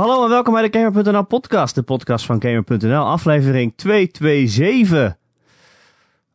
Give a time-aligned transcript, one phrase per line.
[0.00, 5.16] Hallo en welkom bij de Gamer.nl podcast, de podcast van Gamer.nl, aflevering 227.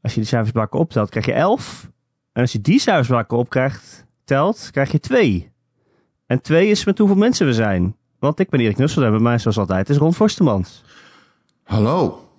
[0.02, 1.90] Als je die cijfers bij elkaar optelt, krijg je 11.
[2.32, 5.52] En als je die cijfers bij elkaar opkrijgt, telt, krijg je 2.
[6.26, 7.96] En 2 is met hoeveel mensen we zijn.
[8.20, 10.84] Want ik ben Erik Nussel en bij mij zoals altijd is Ron Forstemans.
[11.64, 12.30] Hallo.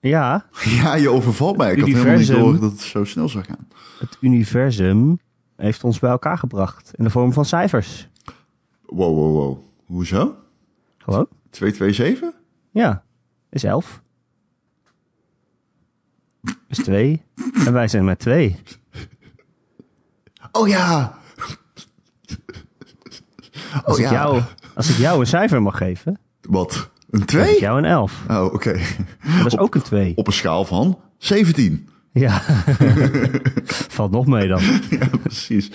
[0.00, 0.46] Ja,
[0.82, 1.72] Ja, je overvalt mij.
[1.72, 2.52] Ik had helemaal niet Universum.
[2.52, 3.68] door dat het zo snel zou gaan.
[3.98, 5.18] het universum
[5.56, 8.08] heeft ons bij elkaar gebracht in de vorm van cijfers.
[8.86, 9.58] Wow, wow, wow.
[9.84, 10.42] Hoezo?
[11.04, 11.28] Gewoon?
[11.50, 12.30] 227?
[12.70, 13.04] Ja,
[13.50, 14.02] is 11.
[16.68, 17.22] Is 2.
[17.66, 18.56] En wij zijn met 2.
[20.52, 21.18] Oh ja.
[23.84, 24.12] Als, Oh ik ja.
[24.12, 24.42] jou,
[24.74, 26.90] als ik jou een cijfer mag geven, Wat?
[27.10, 27.54] Een geef 2?
[27.54, 28.24] ik jou een 11.
[28.30, 28.80] Oh, oké.
[29.38, 30.12] Dat is ook een 2.
[30.16, 31.88] Op een schaal van 17.
[32.12, 32.40] Ja.
[33.96, 34.62] Valt nog mee dan.
[34.90, 35.70] ja, precies.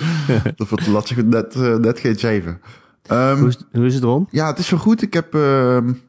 [0.55, 2.61] Dat laat zich net, eh, net geen 7.
[3.09, 4.27] Ehm, Hoe is, hoe is het, Ron?
[4.31, 5.01] ja, het is wel goed.
[5.01, 6.01] Ik heb een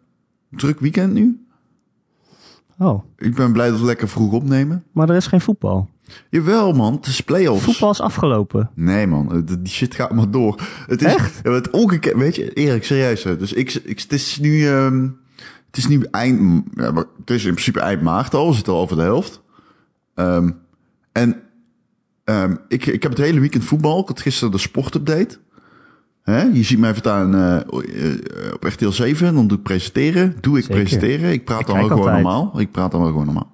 [0.51, 1.45] druk weekend nu.
[2.79, 4.85] Oh, Ik ben blij dat we lekker vroeg opnemen.
[4.93, 5.89] maar er is geen voetbal.
[6.31, 6.93] Jawel, man.
[6.95, 7.65] Het is play-offs.
[7.65, 8.71] Voetbal is afgelopen.
[8.75, 10.61] Nee, man, eh, die shit gaat maar door.
[10.87, 11.41] Het is Echt?
[11.43, 13.23] Het ongekend, weet je, Erik, serieus.
[13.25, 13.37] hè.
[13.37, 15.09] Dus ik, ik, het is nu, ehm,
[15.67, 18.81] het is nu eind, ja, het is in principe eind maart al, we zitten al
[18.81, 19.41] over de helft.
[21.13, 21.41] En
[22.69, 24.01] ik, ik heb het hele weekend voetbal.
[24.01, 25.39] Ik had gisteren de sportupdate.
[26.23, 26.43] Hè?
[26.43, 27.63] Je ziet mij vertaan eh, eh,
[28.55, 30.37] op RTL 7, dan doe ik presenteren.
[30.41, 30.81] Doe ik Zeker.
[30.81, 31.33] presenteren.
[31.33, 32.23] Ik praat Ik dan wel gewoon altijd.
[32.23, 32.61] normaal.
[32.61, 33.53] Ik praat dan wel gewoon normaal.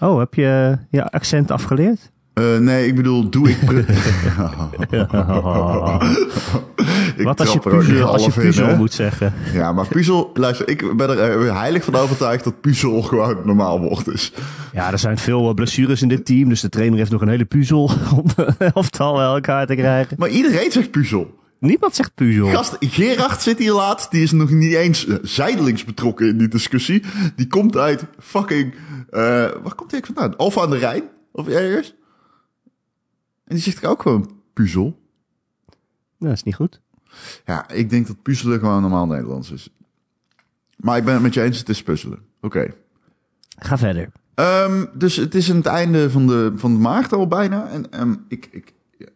[0.00, 2.10] Oh, heb je je accent afgeleerd?
[2.32, 3.58] Eh, nee, ik bedoel, doe ik...
[7.24, 9.32] Wat als je puzzel, als je in, moet zeggen?
[9.52, 13.80] Ja, maar puzzel, luister, ik ben er eh, heilig van overtuigd dat puzzel gewoon normaal
[13.80, 14.04] wordt.
[14.04, 14.32] Dus.
[14.72, 17.28] Ja, er zijn veel eh, blessures in dit team, dus de trainer heeft nog een
[17.28, 20.16] hele puzzel om de elftal bij elkaar te krijgen.
[20.18, 21.38] Maar iedereen zegt puzzel.
[21.60, 22.48] Niemand zegt puzzel.
[22.48, 26.48] Gast, Gerard zit hier laatst, die is nog niet eens eh, zijdelings betrokken in die
[26.48, 27.02] discussie.
[27.36, 28.74] Die komt uit fucking,
[29.10, 29.20] eh
[29.62, 30.36] waar komt hij vandaan?
[30.36, 31.02] Alfa aan de Rijn?
[31.32, 31.94] Of ergens?
[33.44, 34.84] En die zegt ook gewoon puzzel.
[34.84, 34.94] Nou,
[36.18, 36.80] dat is niet goed.
[37.44, 39.70] Ja, ik denk dat puzzelen gewoon normaal Nederlands is.
[40.76, 42.18] Maar ik ben het met je eens, het is puzzelen.
[42.40, 42.74] Oké.
[43.58, 44.08] Ga verder.
[44.34, 47.68] Ehm, dus het is aan het einde van de, van de maart al bijna.
[47.68, 49.06] En ehm, ik, ik, eh,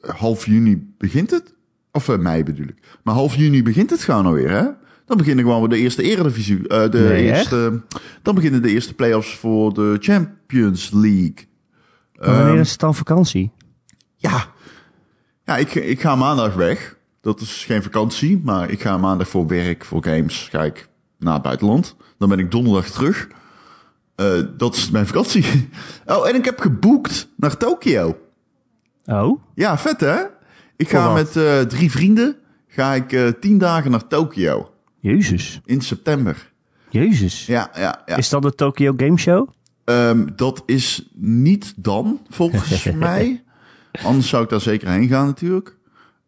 [0.00, 1.54] half juni begint het.
[1.96, 2.76] Of eh, mei bedoel ik.
[3.02, 4.62] Maar half juni begint het gewoon alweer, hè?
[5.06, 6.68] Dan beginnen gewoon weer de eerste eredivisie.
[6.68, 7.82] eh de Nee, eerste,
[8.22, 11.34] dan beginnen de eerste play-offs voor de Champions League.
[12.14, 13.50] Maar wanneer Ehm, is het dan vakantie?
[14.16, 14.46] ja,
[15.44, 16.96] ja ik, ik ga maandag weg.
[17.20, 20.88] Dat is geen vakantie, maar ik ga maandag voor werk, voor games, ga ik
[21.18, 21.96] naar het buitenland.
[22.18, 23.28] Dan ben ik donderdag terug.
[24.14, 25.44] Eh, dat is mijn vakantie.
[26.06, 28.18] Oh, en ik heb geboekt naar Tokio.
[29.04, 30.16] Oh, Ja, vet hè?
[30.76, 32.36] Ik ga met eh, drie vrienden,
[32.68, 34.70] ga ik eh, tien dagen naar Tokio.
[35.00, 35.60] jezus.
[35.64, 36.52] In september.
[36.90, 37.46] Jezus.
[37.46, 38.16] Ja, ja, ja.
[38.16, 39.48] Is dat de Tokyo Game Show?
[39.84, 43.42] Ehm, dat is niet dan, volgens mij.
[44.02, 45.76] Anders zou ik daar zeker heen gaan natuurlijk.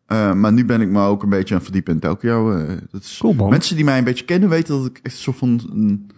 [0.06, 2.66] Eh, maar nu ben ik me ook een beetje aan het verdiepen in Tokio.
[2.90, 3.50] Dat is, Cool, man.
[3.50, 6.10] Mensen die mij een beetje kennen weten dat ik echt zo van een,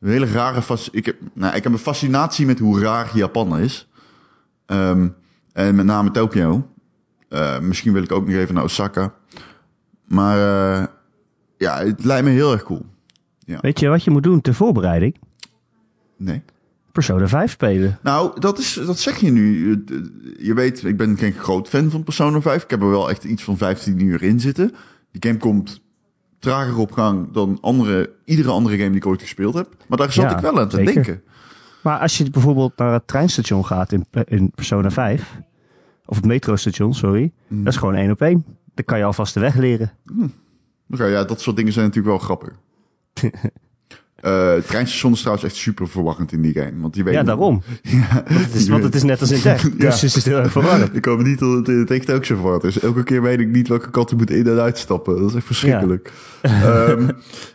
[0.00, 0.62] een hele rare...
[0.62, 3.88] Fas ik, heb, nou, ik heb een fascinatie met hoe raar Japan is.
[4.66, 5.08] Ehm,
[5.52, 6.66] en met name Tokio.
[7.28, 9.14] Eh, misschien wil ik ook nog even naar Osaka.
[10.04, 10.86] Maar eh,
[11.56, 12.86] ja, het lijkt me heel erg cool.
[13.60, 15.16] Weet je wat je moet doen ter voorbereiding?
[16.16, 16.42] Nee.
[16.92, 17.98] Persona 5 spelen.
[18.02, 19.70] Nou, dat, is, dat zeg je nu.
[20.38, 22.62] Je weet, ik ben geen groot fan van Persona 5.
[22.62, 24.74] Ik heb er wel echt iets van 15 uur in zitten.
[25.12, 25.80] Die game komt
[26.38, 29.68] trager op gang dan andere, iedere andere game die ik ooit gespeeld heb.
[29.88, 30.94] Maar daar zat Ja, ik wel aan te zeker.
[30.94, 31.22] denken.
[31.82, 35.38] Maar als je bijvoorbeeld naar het treinstation gaat in, in Persona 5,
[36.10, 37.64] of het metrostation, sorry, Mm.
[37.64, 38.44] dat is gewoon één op één.
[38.74, 39.92] Dan kan je alvast de weg leren.
[40.90, 42.50] Oké, ja, dat soort dingen zijn natuurlijk wel grappig.
[44.18, 46.72] Eh het treinstation is trouwens echt super verwarrend in die game.
[46.80, 47.62] Want die weet Ja, daarom.
[47.82, 49.62] Want, het is, want het is net als in Tech.
[49.62, 49.68] Ja.
[49.78, 50.96] Dus het is heel erg verwarrend.
[50.96, 52.78] Ik hoop niet dat het in het echt ook zo verwarrend is.
[52.78, 55.18] Elke keer weet ik niet welke kant ik moet in- en uitstappen.
[55.20, 56.12] Dat is echt verschrikkelijk.
[56.42, 57.08] Ehm,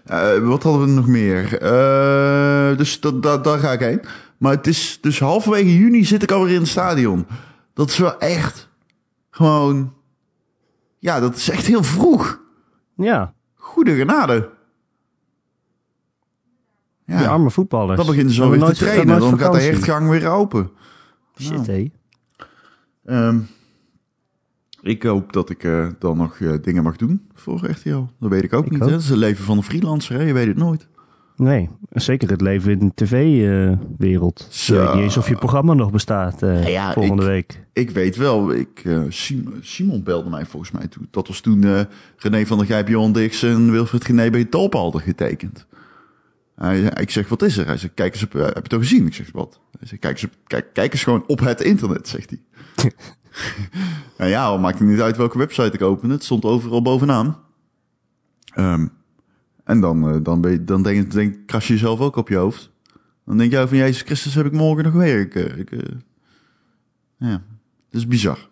[0.06, 1.58] eh, wat hadden we nog meer?
[1.58, 4.02] Eh, dus dat, dat, daar ga ik heen.
[4.38, 7.26] Maar het is dus halverwege juni zit ik alweer in het stadion.
[7.74, 8.70] Dat is wel echt
[9.30, 9.94] gewoon...
[11.00, 12.42] Ja, dat is echt heel vroeg.
[12.96, 14.50] Ja, Goede genade.
[17.06, 17.98] Ja, die arme voetballers.
[17.98, 19.20] dan beginnen ze Hebben alweer te nooit- trainen.
[19.20, 20.72] Dan gaat de hechtgang weer open.
[21.42, 21.92] Shit, hé.
[23.06, 23.40] Ehm,
[24.81, 28.04] ik hoop dat ik eh, dan nog eh, dingen mag doen voor RTL.
[28.20, 28.80] Dat weet ik ook Ik niet.
[28.80, 28.90] Hè?
[28.90, 30.16] Dat is het leven van een freelancer.
[30.18, 30.24] Hè?
[30.24, 30.88] Je weet het nooit.
[31.36, 34.48] Nee, zeker het leven in de tv-wereld.
[34.50, 34.76] Zo.
[34.86, 37.64] Weet niet eens of je programma nog bestaat eh, Ja, volgende week.
[37.74, 41.04] Ik weet wel, ik, eh, Sim- Simon belde mij volgens mij toe.
[41.12, 41.82] Dat was toen eh,
[42.18, 45.66] René van der Gijp, Johan Dix en Wilfried Gené bij Talpa hadden getekend.
[46.56, 47.66] Hij, ik zeg, wat is er?
[47.66, 49.06] Hij zegt, kijk eens op, heb je het al gezien?
[49.06, 49.60] Ik zeg, wat?
[49.80, 52.92] Hij zegt, kijk eens, op, kijk, kijk eens gewoon op het internet, zegt hij.
[54.18, 56.14] en ja, het maakt niet uit welke website ik opende.
[56.14, 57.38] Het stond overal bovenaan.
[58.54, 58.88] Ehm,
[59.63, 62.36] en dan, eh, dan, ben je, dan denk, denk, kras je jezelf ook op je
[62.36, 62.71] hoofd.
[63.25, 65.36] Dan denk jij van, Jezus Christus, heb ik morgen nog werk?
[65.36, 65.80] Eh, Ik, eh,
[67.18, 67.31] ja,
[67.89, 68.50] dat is bizar.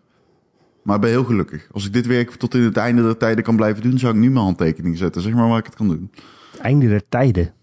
[0.83, 1.67] Maar ik ben heel gelukkig.
[1.71, 4.19] Als ik dit werk tot in het einde der tijden kan blijven doen, zou ik
[4.19, 5.21] nu mijn handtekening zetten.
[5.21, 6.11] Zeg maar waar ik het kan doen.
[6.51, 7.53] Het einde der tijden.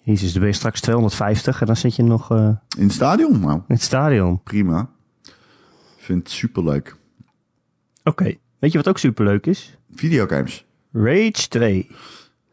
[0.00, 3.40] Jezus, dan ben je straks 250 en dan zit je nog In het stadion?
[3.40, 4.42] Nou, in het stadion.
[4.42, 4.90] prima.
[5.96, 6.96] Vind het superleuk.
[8.04, 9.78] Oké, weet je wat ook superleuk is?
[9.94, 10.66] Videogames.
[10.92, 11.90] Rage 2.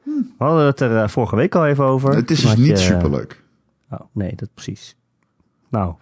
[0.04, 2.16] We hadden het er eh, vorige week al even over.
[2.16, 3.44] Het is dus niet je- superleuk.
[3.92, 4.96] Oh, nee, dat precies.
[5.70, 5.94] Nou,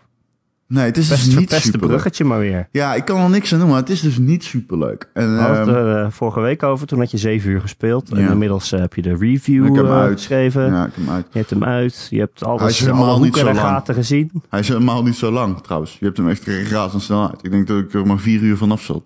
[0.69, 1.89] Nee, het is dus niet superleuk.
[1.89, 2.67] bruggetje maar weer.
[2.71, 5.09] Ja, ik kan er niks aan doen, maar het is dus niet superleuk.
[5.13, 6.87] En, We hadden het ehm, er eh, vorige week over.
[6.87, 8.09] Toen had je 7 uur gespeeld.
[8.11, 10.11] En inmiddels eh, heb je de review ik heb hem uit.
[10.17, 10.65] geschreven.
[10.71, 11.25] Ja, ik heb hem uit.
[11.31, 12.07] Je hebt hem uit.
[12.09, 13.57] Je hebt Hij alles, is helemaal alle niet zo lang.
[13.59, 14.31] gaten gezien.
[14.49, 15.97] Hij is helemaal niet zo lang, trouwens.
[15.99, 17.43] Je hebt hem echt razendsnel uit.
[17.45, 19.03] Ik denk dat ik er maar vier uur vanaf zat.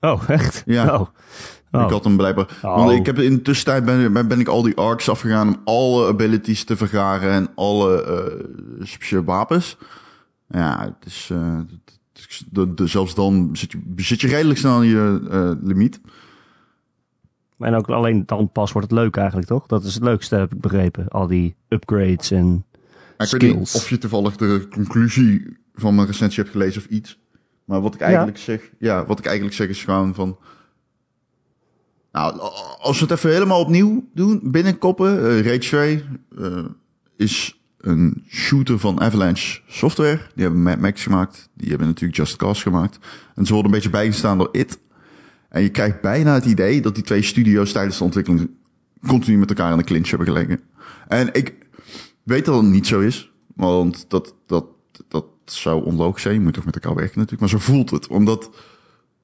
[0.00, 0.62] Oh, echt?
[0.66, 0.94] Ja.
[0.94, 1.06] Oh.
[1.72, 1.82] Oh.
[1.82, 2.58] Ik had hem blijkbaar.
[2.62, 2.76] Oh.
[2.76, 6.08] Want ik heb in de tussentijd ben, ben, ik al die arcs afgegaan om alle
[6.08, 8.44] abilities te vergaren en alle eh,
[8.86, 9.76] speciale wapens.
[10.48, 11.28] Ja, het is.
[11.32, 11.56] eh,
[12.12, 15.50] het is- de, de- zelfs dan zit je, zit je redelijk snel aan je eh,
[15.68, 16.00] limiet.
[17.58, 19.66] En ook alleen dan pas wordt het leuk eigenlijk, toch?
[19.66, 21.08] Dat is het leukste, heb ik begrepen.
[21.08, 22.64] Al die upgrades en
[23.16, 23.74] weet niet skills.
[23.74, 27.18] of je toevallig de conclusie van mijn recensie hebt gelezen of iets.
[27.68, 30.38] Maar wat ik eigenlijk zeg, ja, wat ik eigenlijk zeg is gewoon van.
[32.12, 32.38] Nou,
[32.78, 36.04] als we het even helemaal opnieuw doen, binnenkoppen, eh Rage 2
[36.38, 36.64] eh,
[37.16, 40.20] is een shooter van Avalanche Software.
[40.34, 41.48] Die hebben Mad Max gemaakt.
[41.54, 42.98] Die hebben natuurlijk Just Cause gemaakt.
[43.34, 44.78] En ze worden een beetje bijgestaan door It.
[45.48, 48.50] En je krijgt bijna het idee dat die twee studio's tijdens de ontwikkeling
[49.06, 50.60] continu met elkaar in de clinch hebben gelegen.
[51.08, 51.54] En ik
[52.22, 53.32] weet dat het niet zo is.
[53.54, 54.66] Want dat, dat,
[55.08, 56.34] dat zou onlogisch zijn.
[56.34, 57.40] Je moet toch met elkaar werken natuurlijk.
[57.40, 58.06] Maar zo voelt het.
[58.06, 58.50] Omdat,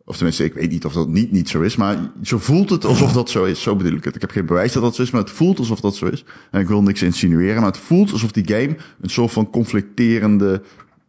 [0.04, 1.76] of tenminste, ik weet niet of dat niet, niet zo is.
[1.76, 3.62] Maar zo voelt het alsof dat zo is.
[3.62, 4.14] Zo bedoel ik het.
[4.14, 5.10] Ik heb geen bewijs dat dat zo is.
[5.10, 6.24] Maar het voelt alsof dat zo is.
[6.50, 7.56] En ik wil niks insinueren.
[7.62, 10.62] Maar het voelt alsof die game een soort van conflicterende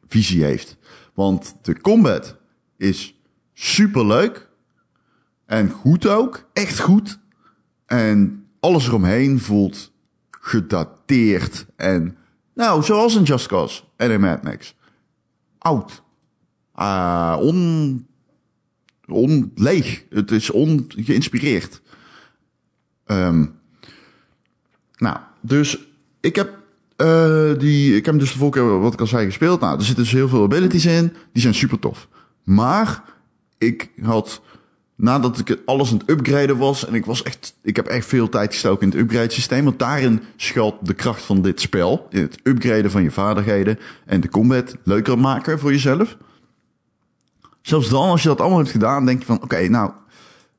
[0.08, 0.78] visie heeft.
[1.14, 2.36] Want de combat
[2.78, 3.22] is
[3.54, 4.50] super leuk.
[5.46, 6.50] En goed ook.
[6.54, 7.20] Echt goed.
[7.86, 9.94] En alles eromheen voelt
[10.46, 12.18] gedateerd en,
[12.54, 14.75] nou, zoals een Just Cause en een Mad Max.
[15.66, 16.04] Oud.
[16.72, 18.08] Ah, on,
[19.08, 20.04] on, leeg.
[20.10, 21.82] Het is ongeïnspireerd.
[23.06, 23.46] Ehm
[24.98, 25.80] nou, dus
[26.22, 26.58] ik heb,
[26.96, 29.60] eh, die, ik heb dus de vorige keer, wat ik al zei, gespeeld.
[29.60, 31.14] Nou, er zitten dus heel veel abilities in.
[31.32, 32.08] Die zijn super tof.
[32.44, 33.04] Maar
[33.58, 34.42] ik had
[34.96, 36.88] nadat ik alles aan het upgraden was.
[36.88, 39.64] En ik was echt, ik heb echt veel tijd gestoken in het upgrade systeem.
[39.64, 42.08] Want daarin schuilt de kracht van dit spel.
[42.10, 43.80] In het upgraden van je vaardigheden.
[44.06, 46.18] En de combat leuker maken voor jezelf.
[47.62, 49.92] Zelfs dan, als je dat allemaal hebt gedaan, denk je van, oké, nou,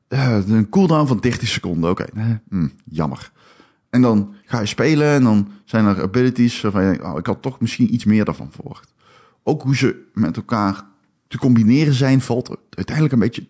[0.07, 1.89] eh, een cooldown van 30 seconden.
[1.89, 3.31] Oké, eh, hm, jammer.
[3.89, 7.25] En dan ga je spelen en dan zijn er abilities waarvan je denkt, oh, ik
[7.25, 8.93] had toch misschien iets meer daarvan verwacht.
[9.43, 10.85] Ook hoe ze met elkaar
[11.27, 13.47] te combineren zijn, valt uiteindelijk een beetje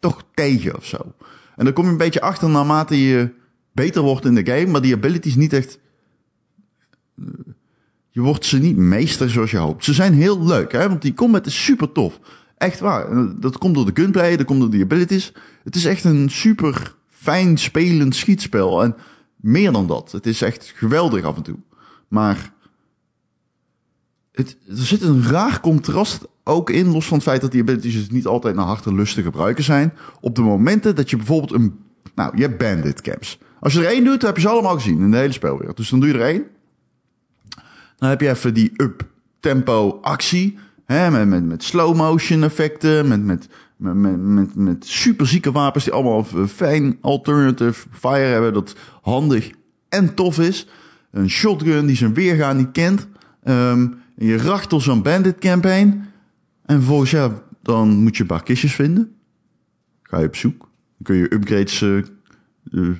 [0.00, 1.14] toch tegen of zo.
[1.56, 3.30] En dan kom je een beetje achter naarmate je
[3.72, 5.78] beter wordt in de game, maar die abilities niet echt.
[7.18, 7.24] eh,
[8.10, 9.84] Je wordt ze niet meester zoals je hoopt.
[9.84, 10.88] Ze zijn heel leuk, hè?
[10.88, 12.20] want die combat is super tof.
[12.56, 13.08] Echt waar.
[13.40, 15.32] Dat komt door de gunplay, dat komt door die abilities.
[15.64, 18.82] Het is echt een super fijn spelend schietspel.
[18.82, 18.96] En
[19.36, 20.12] meer dan dat.
[20.12, 21.56] Het is echt geweldig af en toe.
[22.08, 22.52] Maar
[24.48, 28.10] er zit een raar contrast ook in, los van het feit dat die abilities dus
[28.10, 29.92] niet altijd naar harte lust te gebruiken zijn.
[30.20, 31.78] Op de momenten dat je bijvoorbeeld een,
[32.14, 33.38] nou, je hebt bandit camps.
[33.60, 35.76] Als je er één doet, dan heb je ze allemaal gezien in de hele spelwereld.
[35.76, 36.44] Dus dan doe je er één.
[37.96, 43.24] Dan heb je even die up-tempo actie, hè, met, met, met slow motion effecten, met,
[43.24, 48.76] met, met, met, met, met super zieke wapens die allemaal fijn alternative fire hebben, dat
[49.02, 49.50] handig
[49.88, 50.66] en tof is.
[51.10, 53.08] Een shotgun die zijn weergaan niet kent.
[53.42, 53.86] Ehm,
[54.20, 56.04] en je racht zo'n bandit campaign.
[56.66, 59.14] En vervolgens, ja, dan moet je een paar kistjes vinden.
[60.02, 60.58] Ga je op zoek.
[60.58, 62.96] Dan kun je upgrades eh, eh,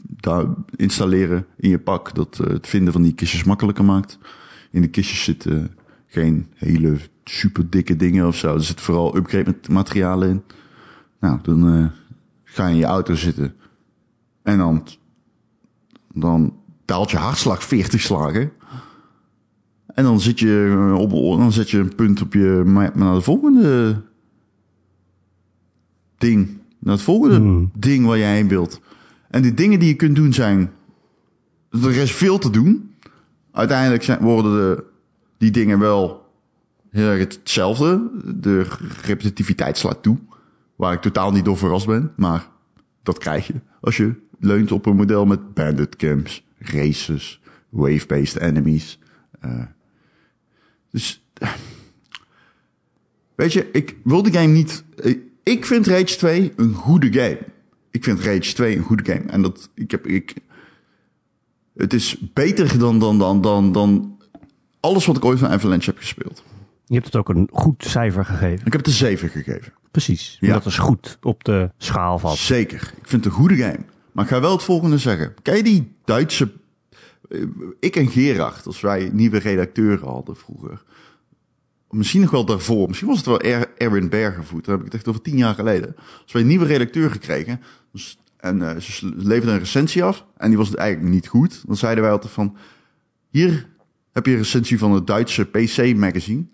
[0.00, 2.14] daar installeren in je pak.
[2.14, 4.18] Dat eh, het vinden van die kistjes makkelijker maakt.
[4.70, 5.76] In de kistjes zitten
[6.06, 8.54] geen hele super dikke dingen of zo.
[8.54, 10.42] Er zitten vooral upgrade materialen in.
[11.20, 11.92] Nou, dan
[12.44, 13.54] ga je in je auto zitten.
[14.42, 14.86] En dan,
[16.12, 18.52] dan daalt je hartslag 40 slagen.
[19.98, 23.14] En dan zit je eh, op, dan zet je een punt op je map naar
[23.14, 24.02] de volgende
[26.18, 26.58] ding.
[26.78, 27.70] Naar het volgende Hmm.
[27.78, 28.80] ding waar jij heen wilt.
[29.30, 30.70] En die dingen die je kunt doen zijn...
[31.70, 32.94] Er is veel te doen.
[33.52, 34.84] Uiteindelijk zijn, worden de,
[35.38, 36.30] die dingen wel
[36.90, 38.10] heel erg hetzelfde.
[38.36, 38.66] De
[39.02, 40.18] repetitiviteit slaat toe.
[40.76, 42.12] Waar ik totaal niet door verrast ben.
[42.16, 42.48] Maar
[43.02, 48.98] dat krijg je als je leunt op een model met bandit camps, races, wave-based enemies.
[49.40, 49.62] Eh,
[50.90, 51.22] dus
[53.34, 54.84] weet je, ik wil de game niet.
[54.96, 57.38] ik- Ik vind Rage 2 een goede game.
[57.90, 59.30] Ik vind Rage 2 een goede game.
[59.30, 60.34] En dat ik heb ik.
[61.76, 64.18] Het is beter dan, dan, dan, dan, dan
[64.80, 66.44] alles wat ik ooit van Avalanche heb gespeeld.
[66.86, 68.66] Je hebt het ook een goed cijfer gegeven.
[68.66, 69.72] Ik heb het een 7 gegeven.
[69.90, 70.36] Precies.
[70.40, 70.52] Ja.
[70.52, 72.36] Dat is goed op de schaal van.
[72.36, 72.80] Zeker.
[72.96, 73.78] Ik vind het een goede game.
[74.12, 75.34] Maar ik ga wel het volgende zeggen.
[75.42, 76.52] Je die Duitse...
[77.28, 77.42] eh,
[77.80, 80.82] Ik en Gerard, als wij nieuwe redacteuren hadden vroeger.
[81.90, 82.86] Misschien nog wel daarvoor.
[82.86, 84.64] Misschien was het wel Er- Erwin Bergervoet.
[84.64, 85.94] Dan heb ik het echt over tien jaar geleden.
[86.22, 87.60] Als wij een nieuwe redacteur gekregen.
[87.92, 90.26] dus- en eh, ze leverden een recensie af.
[90.36, 91.62] En die was het eigenlijk niet goed.
[91.66, 92.56] Dan zeiden wij altijd van...
[93.30, 93.68] Hier
[94.12, 96.44] heb je een recensie van het Duitse PC-magazine.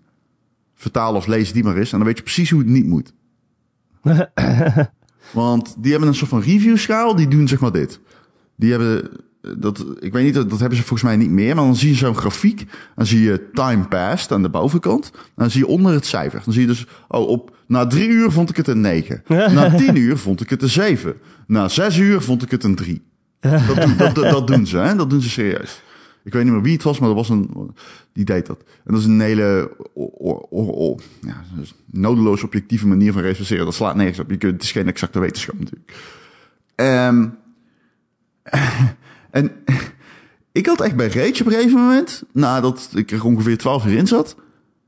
[0.75, 1.91] Vertaal of lees die maar eens.
[1.91, 3.13] En dan weet je precies hoe het niet moet.
[5.31, 7.99] Want die hebben een soort van review schaal, die doen zeg maar dit.
[8.55, 9.09] Die hebben,
[9.57, 11.89] dat, ik weet niet, dat, dat hebben ze volgens mij niet meer, maar dan zie
[11.89, 12.65] je zo'n grafiek.
[12.95, 15.11] Dan zie je time passed aan de bovenkant.
[15.35, 16.41] Dan zie je onder het cijfer.
[16.43, 19.23] Dan zie je dus, oh, op, na drie uur vond ik het een 9.
[19.55, 21.15] Na tien uur vond ik het een 7.
[21.47, 23.01] Na zes uur vond ik het een 3.
[23.39, 24.95] Dat, doen- dat, dat, dat doen ze, hè?
[24.95, 25.81] Dat doen ze serieus.
[26.23, 27.71] Ik weet niet meer wie het was, maar er was een,
[28.13, 28.63] die deed dat.
[28.85, 33.21] En dat is een hele o- o- o- o- ja, dus nodeloos objectieve manier van
[33.21, 33.65] recenseren.
[33.65, 34.29] Dat slaat nergens op.
[34.29, 35.93] Je kunt, het is geen exacte wetenschap natuurlijk.
[36.75, 37.27] Ehm,
[39.35, 39.51] en
[40.59, 43.97] ik had echt bij Rage op een gegeven moment, nadat ik er ongeveer 12 uur
[43.97, 44.35] in zat,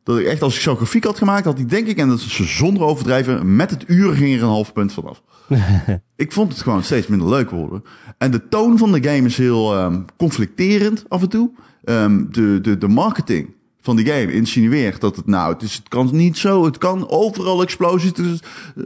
[0.03, 2.19] dat ik echt als ik zo'n grafiek had gemaakt, had ik denk ik, en dat
[2.19, 5.21] is zonder overdrijven, met het uur ging er een half punt vanaf.
[6.15, 7.83] ik vond het gewoon steeds minder leuk worden.
[8.17, 11.51] En de toon van de game is heel ehm, conflicterend af en toe.
[11.83, 13.55] Ehm, de, de, de marketing
[13.87, 17.09] van die game insinueert dat het nou, het, is, het kan niet zo, het kan
[17.09, 18.39] overal explosies, is-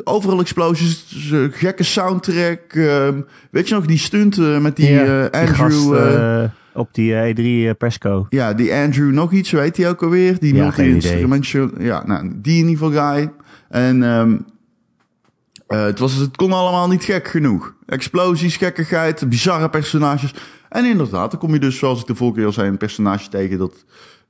[0.03, 1.05] overal explosies,
[1.51, 2.61] gekke soundtrack.
[2.73, 5.69] ehm, weet je nog, die stunt eh, met die Ja, eh, die Andrew...
[5.71, 6.43] gast, eh,
[6.73, 8.25] op die eh, E3 eh, persco.
[8.29, 10.39] ja, die Andrew nog iets, weet hij ook alweer?
[10.39, 11.71] Die Ja, multi-instrumentation.
[11.79, 13.31] Ja, nou, die in ieder geval guy.
[13.69, 14.35] En ehm
[15.67, 17.73] eh, het, was, het kon allemaal niet gek genoeg.
[17.85, 20.33] Explosies, gekkigheid, bizarre personages.
[20.69, 23.29] En inderdaad, dan kom je dus, zoals ik de vorige keer al zei, een personage
[23.29, 23.85] tegen dat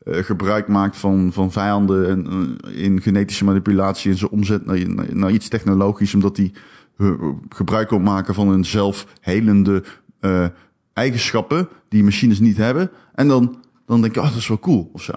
[0.05, 5.31] gebruik maakt van, van vijanden en, eh, in genetische manipulatie en ze omzet naar, naar,
[5.31, 6.51] iets technologisch, omdat die
[6.97, 7.11] eh,
[7.49, 9.83] gebruik wil maken van een zelfhelende
[10.19, 10.45] eh,
[10.93, 12.91] eigenschappen die machines niet hebben.
[13.13, 15.13] En dan, dan denk je, oh, dat is wel cool of zo.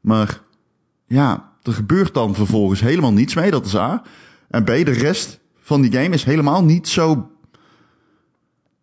[0.00, 0.40] Maar
[1.06, 4.02] ja, er gebeurt dan vervolgens helemaal niets mee, dat is A.
[4.48, 7.30] En B, de rest van die game is helemaal niet zo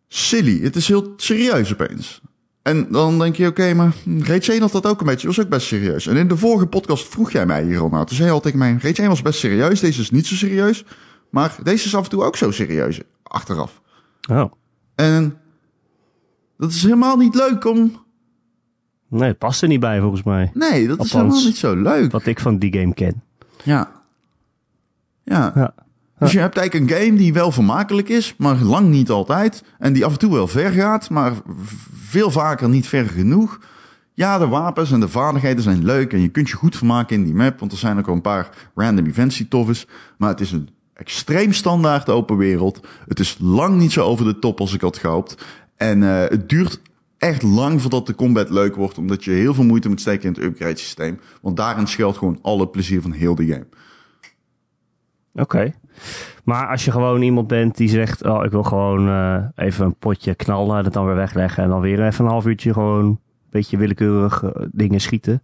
[0.08, 0.62] silly.
[0.62, 2.22] Het is heel serieus opeens.
[2.64, 5.50] En dan denk je, oké, maar Rage 1 had dat ook een beetje, was ook
[5.50, 6.08] best serieus.
[6.08, 8.06] En in de vorige podcast vroeg jij mij hier al naar.
[8.06, 10.36] Toen zei je al tegen mij, Rage 1 was best serieus, deze is niet zo
[10.36, 10.86] serieus.
[11.30, 13.82] Maar deze is af en toe ook zo serieus, achteraf.
[14.30, 14.52] Oh.
[14.96, 15.38] En
[16.58, 18.02] dat is helemaal niet leuk om...
[19.08, 20.52] Nee, het past er niet bij volgens mij.
[20.54, 22.12] Nee, dat is helemaal niet zo leuk.
[22.12, 23.24] Wat ik van die game ken.
[23.64, 23.92] Ja.
[25.24, 25.52] Ja.
[25.56, 25.74] Ja.
[26.20, 29.64] Dus je hebt eigenlijk een game die wel vermakelijk is, maar lang niet altijd.
[29.80, 31.34] En die af en toe wel ver gaat, maar
[31.94, 33.60] veel vaker niet ver genoeg.
[34.14, 37.24] Ja, de wapens en de vaardigheden zijn leuk en je kunt je goed vermaken in
[37.24, 39.88] die map, want er zijn ook al een paar random events die tof is.
[40.18, 42.88] Maar het is een extreem standaard open wereld.
[43.08, 45.46] Het is lang niet zo over de top als ik had gehoopt.
[45.76, 46.80] En eh, het duurt
[47.18, 50.34] echt lang voordat de combat leuk wordt, omdat je heel veel moeite moet steken in
[50.34, 51.20] het upgrade systeem.
[51.42, 53.68] Want daarin schuilt gewoon alle plezier van heel de game.
[55.36, 55.74] Oké.
[56.44, 59.96] Maar als je gewoon iemand bent die zegt, oh, ik wil gewoon eh, even een
[59.96, 63.06] potje knallen en het dan weer wegleggen en dan weer even een half uurtje gewoon
[63.06, 65.42] een beetje willekeurig eh, dingen schieten.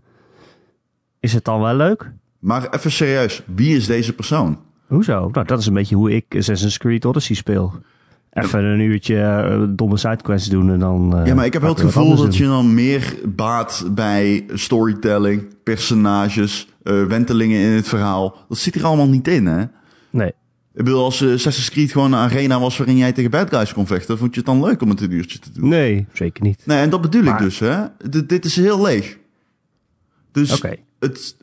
[1.19, 2.12] Is het dan wel leuk?
[2.39, 4.60] Maar even serieus, wie is deze persoon?
[4.88, 5.29] Hoezo?
[5.31, 7.74] Nou, dat is een beetje hoe ik Assassin's Creed Odyssey speel.
[8.31, 11.22] Even een uurtje eh, domme sidequests doen en dan...
[11.25, 16.67] Ja, maar ik heb wel het gevoel dat je dan meer baat bij storytelling, personages,
[16.84, 18.36] eh, wentelingen in het verhaal.
[18.48, 19.63] Dat zit er allemaal niet in, hè?
[20.09, 20.31] Nee.
[20.73, 23.73] Ik bedoel, als eh, Assassin's Creed gewoon een arena was waarin jij tegen bad guys
[23.73, 25.69] kon vechten, vond je het dan leuk om het een uurtje te doen?
[25.69, 26.61] Nee, zeker niet.
[26.65, 27.85] Nee, en dat bedoel ik dus, hè?
[28.09, 29.17] D- dit is heel leeg.
[30.31, 30.75] Dus Oké.
[30.99, 31.35] het,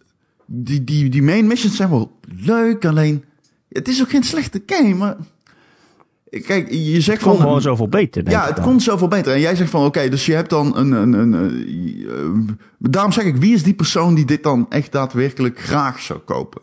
[0.46, 3.24] die, die, die main missions zijn wel leuk, alleen
[3.68, 5.16] het is ook geen slechte game, maar
[6.30, 7.42] Kijk, je zegt Het kon van...
[7.46, 8.64] gewoon zoveel beter, denk Ja, ik het dan.
[8.64, 9.32] kon zoveel beter.
[9.32, 10.92] En jij zegt van, oké, dus je hebt dan een...
[10.92, 12.30] een, een, eh, eh,
[12.78, 16.62] daarom zeg ik, wie is die persoon die dit dan echt daadwerkelijk graag zou kopen?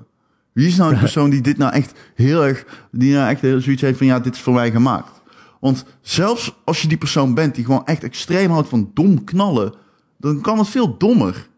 [0.53, 2.88] Wie is nou de persoon die dit nou echt heel erg...
[2.91, 5.22] Die nou echt heel zoiets heeft van, ja, dit is voor mij gemaakt.
[5.60, 9.74] Want zelfs als je die persoon bent die gewoon echt extreem houdt van dom knallen...
[10.17, 11.50] dan kan het veel dommer.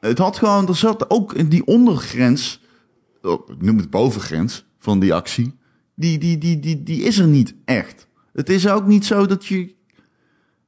[0.00, 0.68] Het had gewoon...
[0.68, 2.60] Er zat ook in die ondergrens...
[3.22, 5.54] oh, Ik noem het bovengrens van die actie...
[5.94, 8.08] Die, die, die, die, die is er niet echt.
[8.32, 9.74] Het is ook niet zo dat je.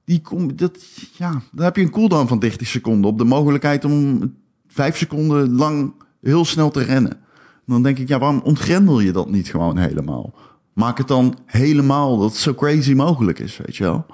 [0.04, 0.78] Die kom, dat,
[1.16, 4.34] ja, dan heb je een cooldown van 30 seconden op de mogelijkheid om
[4.66, 5.92] 5 seconden lang
[6.26, 7.18] heel snel te rennen.
[7.66, 10.34] Dan denk ik, ja, waarom ontgrendel je dat niet gewoon helemaal?
[10.72, 14.06] Maak het dan helemaal dat het zo crazy mogelijk is, weet je wel?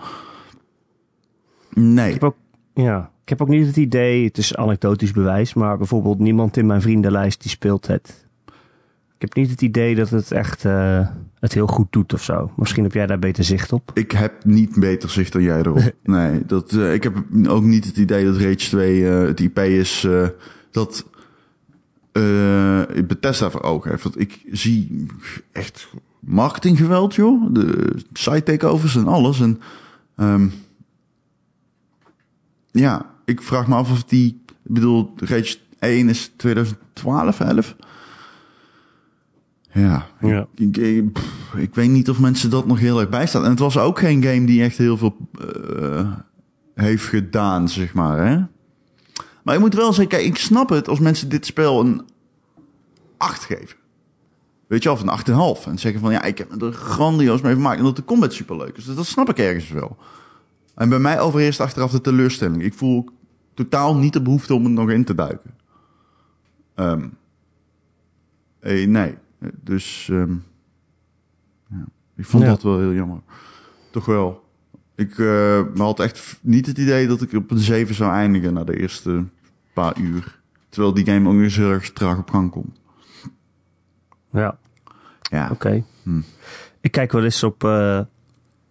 [1.75, 2.07] Nee.
[2.07, 2.37] Ik heb ook,
[2.75, 6.67] ja, ik heb ook niet het idee, het is anekdotisch bewijs, maar bijvoorbeeld niemand in
[6.67, 8.27] mijn vriendenlijst die speelt het.
[9.23, 12.51] Ik heb niet het idee dat het echt eh, het heel goed doet of zo.
[12.57, 13.91] Misschien heb jij daar beter zicht op.
[13.95, 15.93] Ik heb niet beter zicht dan jij erop.
[16.03, 19.59] Nee, dat, eh, ik heb ook niet het idee dat Rage 2 eh, het IP
[19.59, 20.07] is
[20.71, 21.07] dat
[22.13, 24.03] eh Bethesda voor ogen heeft.
[24.03, 25.07] Want ik zie
[25.53, 25.89] echt
[26.21, 27.47] marketinggeweld, joh.
[27.55, 29.41] De site takeovers en alles.
[29.41, 29.61] En
[30.17, 30.49] ehm,
[32.71, 34.41] ja, ik vraag me af of die...
[34.47, 37.77] Ik bedoel, Rage 1 is 2012, 11.
[39.73, 40.47] Ja, Ja.
[40.55, 43.45] ik, ik, pff, ik weet niet of mensen dat nog heel erg bijstaan.
[43.45, 45.17] En het was ook geen game die echt heel veel
[45.79, 46.13] eh,
[46.75, 48.27] heeft gedaan, zeg maar.
[48.27, 48.41] Hè?
[49.43, 52.03] Maar je moet wel zeggen, kijk, ik snap het als mensen dit spel een
[53.17, 53.77] 8 geven.
[54.67, 55.67] Weet je, of een 8,5.
[55.67, 57.79] En zeggen van, ja, ik heb er grandioos mee gemaakt.
[57.79, 58.85] En dat de combat superleuk is.
[58.85, 59.97] Dus dat snap ik ergens wel.
[60.75, 62.63] En bij mij overheerst achteraf de teleurstelling.
[62.63, 63.09] Ik voel
[63.55, 65.55] totaal niet de behoefte om er nog in te duiken.
[66.75, 67.09] Ehm,
[68.61, 69.15] eh, nee.
[69.63, 70.35] Dus ehm,
[71.71, 71.85] ja.
[72.17, 72.49] ik vond Ja.
[72.49, 73.21] dat wel heel jammer.
[73.91, 74.42] Toch wel.
[75.03, 78.65] Ik eh, had echt niet het idee dat ik op een 7 zou eindigen na
[78.65, 79.25] de eerste
[79.73, 80.41] paar uur.
[80.69, 82.81] Terwijl die game ook eens heel erg traag op gang komt.
[84.33, 84.57] Ja,
[85.21, 85.49] Ja.
[85.53, 85.85] oké.
[86.03, 86.21] Hm.
[86.81, 87.99] Ik kijk wel eens op eh,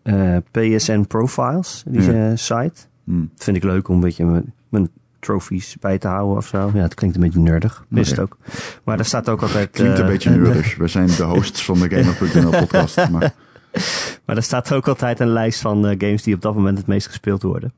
[0.02, 2.36] eh, PSN Profiles, die Ja.
[2.36, 2.82] site.
[3.04, 3.26] Hm.
[3.36, 4.90] Vind ik leuk om een beetje mijn, mijn
[5.20, 6.72] trophies bij te houden of zo.
[6.74, 7.86] Ja, het klinkt een beetje nerdig.
[7.90, 8.38] Is het ook.
[8.84, 9.70] Maar daar staat ook altijd...
[9.70, 10.76] Klinkt een beetje neurig.
[10.78, 13.10] We zijn de hosts van de Gamer.nl podcast.
[13.12, 13.34] Maar
[14.26, 16.88] Maar er staat ook altijd een lijst van eh, games die op dat moment het
[16.88, 17.74] meest gespeeld worden.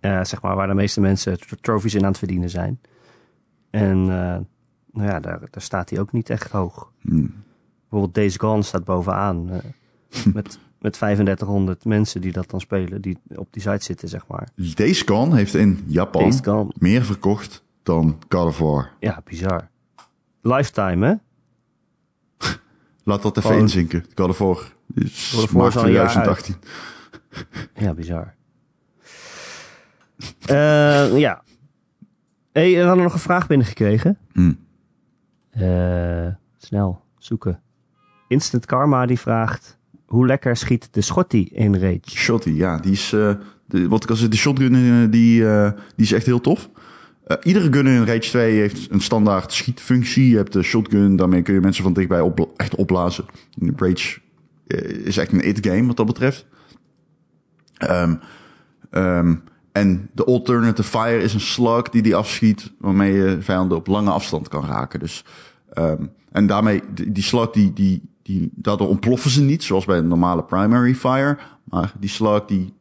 [0.00, 2.80] Eh, zeg maar waar de meeste mensen tr- trophies in aan het verdienen zijn.
[3.70, 4.38] En eh,
[4.92, 6.92] nou ja, daar, daar staat hij ook niet echt hoog.
[7.00, 7.26] hm.
[7.80, 9.44] Bijvoorbeeld Days Gone staat bovenaan.
[10.34, 14.48] met, met 3500 mensen die dat dan spelen, die op die site zitten, zeg maar.
[14.74, 18.90] Days Gone heeft in Japan meer verkocht dan God of War.
[19.00, 19.68] Ja, bizar.
[20.42, 21.14] Lifetime, hè?
[23.10, 24.04] Laat dat even Gewoon- inzinken.
[24.14, 24.56] God of War
[25.52, 26.56] maart is al een jaar 2018.
[27.74, 28.34] Ja, bizar.
[30.46, 31.42] Eh, ja.
[32.52, 34.18] Hey, we hadden nog een vraag binnengekregen.
[34.32, 34.52] Hm.
[35.50, 37.60] Eh, snel zoeken.
[38.28, 42.00] Instant Karma die vraagt: hoe lekker schiet de Schotty in Rage?
[42.04, 43.12] Shotty, ja, die is.
[43.12, 43.32] eh,
[43.66, 46.70] de, wat ik al zei, de shotgun die, eh, die is echt heel tof.
[47.30, 50.28] Eh, iedere gun in Rage 2 heeft een standaard schietfunctie.
[50.28, 53.24] Je hebt de shotgun, daarmee kun je mensen van dichtbij echt opblazen.
[53.76, 54.20] Rage
[54.66, 56.46] eh, is echt een it-game wat dat betreft.
[57.76, 58.14] Ehm,
[58.90, 59.34] ehm,
[59.72, 64.10] en de alternative fire is een slug die die afschiet, waarmee je vijanden op lange
[64.10, 65.00] afstand kan raken.
[65.00, 65.24] Dus,
[65.72, 69.98] ehm, en daarmee, die, die slug, die, die, die, daardoor ontploffen ze niet, zoals bij
[69.98, 71.38] een normale primary fire.
[71.64, 72.72] Maar die slug, die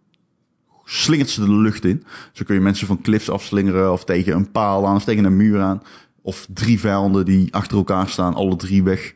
[0.89, 2.04] slingert ze de lucht in.
[2.32, 5.38] Zo kun je mensen van cliffs afslingeren of tegen een paal aan of tegen een
[5.38, 5.82] muur aan.
[6.21, 9.13] Of drie vijanden die achter elkaar staan, alle drie weg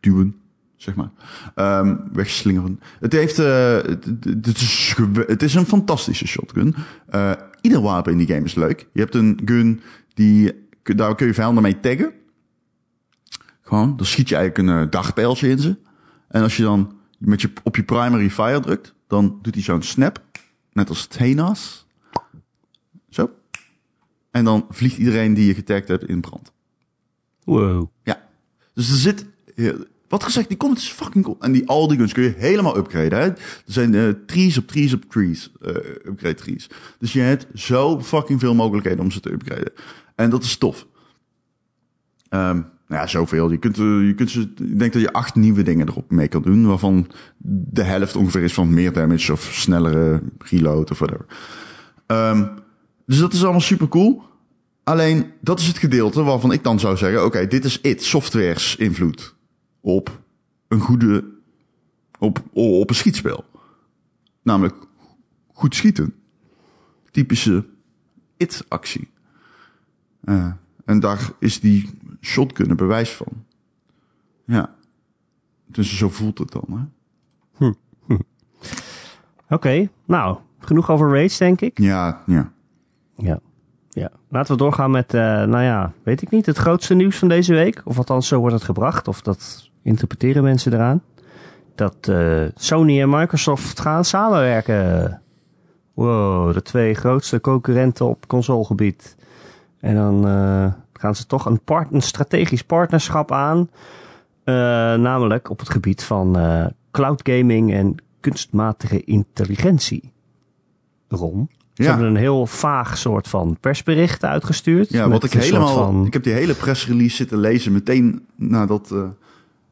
[0.00, 0.36] duwen,
[0.76, 1.10] zeg maar.
[1.54, 2.80] Ehm, wegslingeren.
[3.00, 3.74] Het, heeft, eh,
[4.42, 4.94] het, is,
[5.26, 6.74] het is een fantastische shotgun.
[7.08, 8.88] Eh, ieder wapen in die game is leuk.
[8.92, 9.80] Je hebt een gun
[10.14, 12.12] die, daar kun je vijanden mee taggen.
[13.62, 15.76] Gewoon, dan schiet je eigenlijk een eh, dagpijltje in ze.
[16.28, 19.82] En als je dan met je, op je primary fire drukt, dan doet hij zo'n
[19.82, 20.24] snap.
[20.76, 21.86] Net als Thenas.
[23.10, 23.30] Zo.
[24.30, 26.52] En dan vliegt iedereen die je getagd hebt in brand.
[27.44, 27.90] Wow.
[28.02, 28.28] Ja.
[28.74, 29.26] Dus er zit...
[30.08, 31.36] Wat gezegd, die comment is fucking cool.
[31.40, 33.18] En die, al die guns kun je helemaal upgraden.
[33.18, 33.24] Hè?
[33.26, 35.52] Er zijn eh, trees op trees op trees.
[35.60, 36.70] eh, upgrade trees.
[36.98, 39.72] Dus je hebt zo fucking veel mogelijkheden om ze te upgraden.
[40.14, 40.86] En dat is tof.
[42.28, 43.50] Ehm, nou ja, zoveel.
[43.50, 46.28] Je kunt, eh, je kunt ze, ik denk dat je acht nieuwe dingen erop mee
[46.28, 46.66] kan doen.
[46.66, 47.06] Waarvan
[47.38, 51.26] de helft ongeveer is van meer damage of snellere reload of whatever.
[52.06, 52.46] Ehm,
[53.06, 54.22] dus dat is allemaal super cool.
[54.84, 57.24] Alleen, dat is het gedeelte waarvan ik dan zou zeggen...
[57.24, 59.34] oké, dit is it, softwares invloed
[59.80, 60.20] op
[60.68, 61.24] een goede
[62.18, 63.44] op, op een schietspel.
[64.42, 64.74] Namelijk
[65.52, 66.14] goed schieten.
[67.10, 67.64] Typische
[68.36, 69.08] it-actie.
[70.24, 70.52] Uh,
[70.84, 73.44] en daar is die shotgun een bewijs van.
[74.44, 74.74] Ja.
[75.66, 76.84] Dus zo voelt het dan, hè?
[77.56, 77.72] Hm.
[78.06, 78.12] hm.
[79.44, 81.78] Oké, okay, nou, genoeg over Rage, denk ik.
[81.78, 82.52] Ja, ja.
[83.16, 83.40] Ja.
[83.88, 87.28] Ja, laten we doorgaan met, uh, nou ja, weet ik niet, het grootste nieuws van
[87.28, 87.82] deze week.
[87.84, 89.08] Of althans, zo wordt het gebracht.
[89.08, 91.02] Of dat interpreteren mensen eraan.
[91.74, 95.20] Dat uh, Sony en Microsoft gaan samenwerken.
[95.94, 99.16] Wow, de twee grootste concurrenten op consolegebied.
[99.80, 103.70] En dan uh, gaan ze toch een, part, een strategisch partnerschap aan.
[105.00, 106.36] namelijk op het gebied van
[106.90, 110.12] cloud gaming en kunstmatige intelligentie.
[111.08, 111.48] Ron?
[111.76, 111.88] Ze ja.
[111.88, 114.90] hebben een heel vaag soort van persbericht uitgestuurd.
[114.90, 115.74] Ja, wat ik helemaal.
[115.74, 116.06] Van...
[116.06, 119.04] Ik heb die hele pressrelease zitten lezen meteen nadat uh,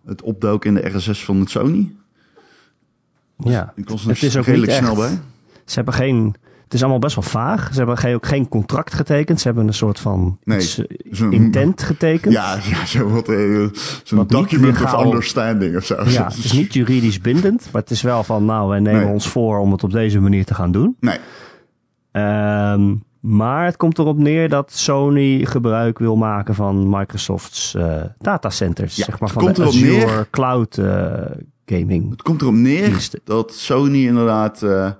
[0.07, 1.95] het opdook in de RSS van het Sony.
[3.39, 5.19] Ja, ik was het is ook redelijk snel bij.
[5.65, 6.35] Ze hebben geen.
[6.75, 7.69] Het is allemaal best wel vaag.
[7.73, 9.41] Ze hebben geen, ook geen contract getekend.
[9.41, 10.61] Ze hebben een soort van nee,
[11.13, 12.35] zo intent getekend.
[12.35, 13.69] Ja, ja zo wat, uh,
[14.03, 16.05] zo'n document legaal, of understanding of zo.
[16.05, 19.13] Ja, het is niet juridisch bindend, maar het is wel van, nou, wij nemen nee.
[19.13, 20.97] ons voor om het op deze manier te gaan doen.
[21.01, 21.19] Nee.
[22.13, 28.97] Um, maar het komt erop neer dat Sony gebruik wil maken van Microsoft's uh, datacenters.
[28.97, 31.15] Ja, zeg maar, van de Azure neer, Cloud uh,
[31.67, 32.11] Gaming.
[32.11, 33.21] Het komt erop neer diensten.
[33.25, 34.91] dat Sony inderdaad uh,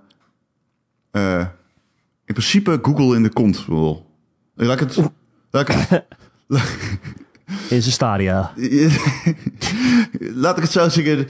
[2.25, 4.11] in principe Google in de kont wil.
[4.55, 5.11] Laat ik het...
[5.51, 6.05] Laat ik het
[7.71, 8.53] in zijn stadia.
[10.43, 11.29] laat ik het zo zeggen.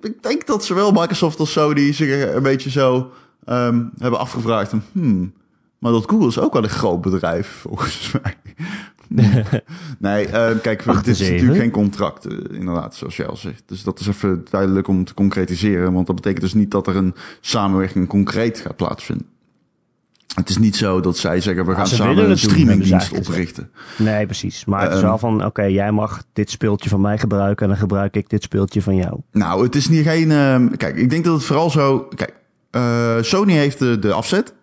[0.00, 3.12] Ik denk dat zowel Microsoft als Sony zich een beetje zo
[3.48, 4.72] um, hebben afgevraagd.
[4.92, 5.32] Hmm,
[5.78, 8.34] maar dat Google is ook wel een groot bedrijf, volgens mij.
[9.98, 13.62] nee, uh, kijk, dit is natuurlijk geen contract, uh, inderdaad, zoals jij al zegt.
[13.66, 15.92] Dus dat is even duidelijk om te concretiseren.
[15.92, 19.26] Want dat betekent dus niet dat er een samenwerking concreet gaat plaatsvinden.
[20.34, 23.70] Het is niet zo dat zij zeggen, we gaan samen een streamingdienst oprichten.
[23.98, 24.64] Nee, precies.
[24.64, 27.62] Maar het is wel van, oké, jij mag dit speeltje van mij gebruiken...
[27.62, 29.20] en dan gebruik ik dit speeltje van jou.
[29.32, 30.30] Nou, het is niet geen...
[30.30, 32.08] Uh, kijk, ik denk dat het vooral zo...
[32.14, 32.34] Kijk,
[32.70, 34.54] uh, Sony heeft de, de afzet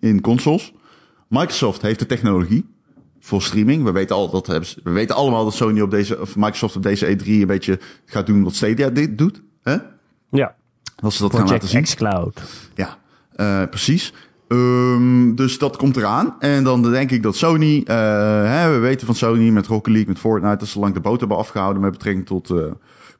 [0.00, 0.72] in consoles.
[1.28, 2.74] Microsoft heeft de technologie
[3.20, 3.84] voor streaming.
[3.84, 6.76] We weten, al, dat hebben ze, we weten allemaal dat Sony op deze, of Microsoft
[6.76, 9.42] op deze E3 een beetje gaat doen wat Stadia dit doet.
[9.62, 9.76] Hè?
[10.30, 10.54] Ja.
[10.96, 11.82] Dat ze dat Project gaan laten zien.
[11.82, 12.42] xCloud.
[12.74, 12.98] Ja,
[13.36, 14.12] uh, precies.
[14.52, 16.34] Um, dus dat komt eraan.
[16.38, 17.84] En dan denk ik dat Sony, uh,
[18.44, 21.20] hè, we weten van Sony met Rocket League, met Fortnite, dat ze lang de boot
[21.20, 22.64] hebben afgehouden met betrekking tot uh,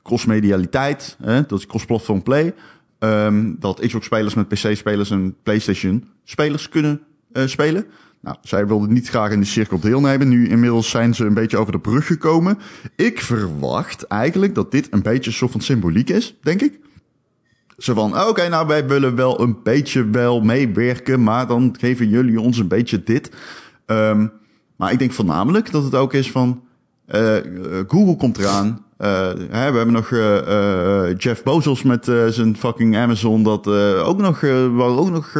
[0.02, 1.16] crossmedialiteit.
[1.22, 2.54] Hè, dat is cross-platform play.
[2.98, 7.00] Um, dat Xbox-spelers met PC-spelers en PlayStation-spelers kunnen
[7.32, 7.86] uh, spelen.
[8.20, 10.28] Nou, zij wilden niet graag in die cirkel deelnemen.
[10.28, 12.58] Nu inmiddels zijn ze een beetje over de brug gekomen.
[12.96, 16.78] Ik verwacht eigenlijk dat dit een beetje soort van symboliek is, denk ik.
[17.82, 22.40] Zo van, oké, nou wij willen wel een beetje wel meewerken, maar dan geven jullie
[22.40, 23.30] ons een beetje dit.
[23.86, 24.32] Um,
[24.76, 26.62] maar ik denk voornamelijk dat het ook is van,
[27.08, 27.36] uh,
[27.88, 28.84] Google komt eraan.
[28.98, 29.08] Uh,
[29.50, 30.10] hè, we hebben nog
[31.18, 33.42] Jeff Bezos met zijn fucking Amazon.
[33.42, 33.66] Dat
[33.98, 34.40] ook nog,
[34.70, 35.36] waar ook nog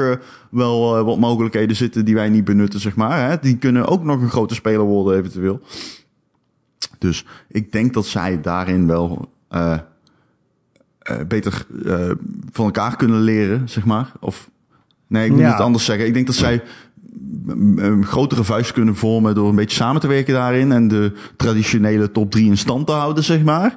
[0.51, 3.29] wel wat mogelijkheden zitten die wij niet benutten, zeg maar.
[3.29, 3.37] Hè.
[3.41, 5.61] Die kunnen ook nog een grote speler worden, eventueel.
[6.99, 9.33] Dus ik denk dat zij daarin wel
[11.29, 11.67] beter
[12.53, 14.13] van elkaar kunnen leren, zeg maar.
[14.21, 14.51] Of
[15.07, 15.51] nee, ik moet Ja.
[15.51, 16.07] het anders zeggen.
[16.07, 16.63] Ik denk dat zij
[17.77, 22.11] een grotere vuist kunnen vormen door een beetje samen te werken daarin en de traditionele
[22.11, 23.75] top 3 in stand te houden, zeg maar.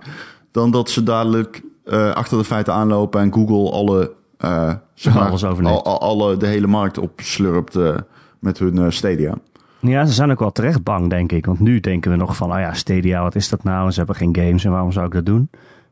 [0.52, 4.12] Dan dat ze dadelijk uh, achter de feiten aanlopen en Google alle,
[4.46, 7.96] uh, zeg maar, Alles al, al- alle, de hele markt opslurpt uh,
[8.40, 9.34] met hun Stadia.
[9.80, 11.46] Ja, ze zijn ook wel terecht bang, denk ik.
[11.46, 13.86] Want nu denken we nog van, oh ja, Stadia, wat is dat nou?
[13.86, 15.50] En ze hebben geen games en waarom zou ik dat doen?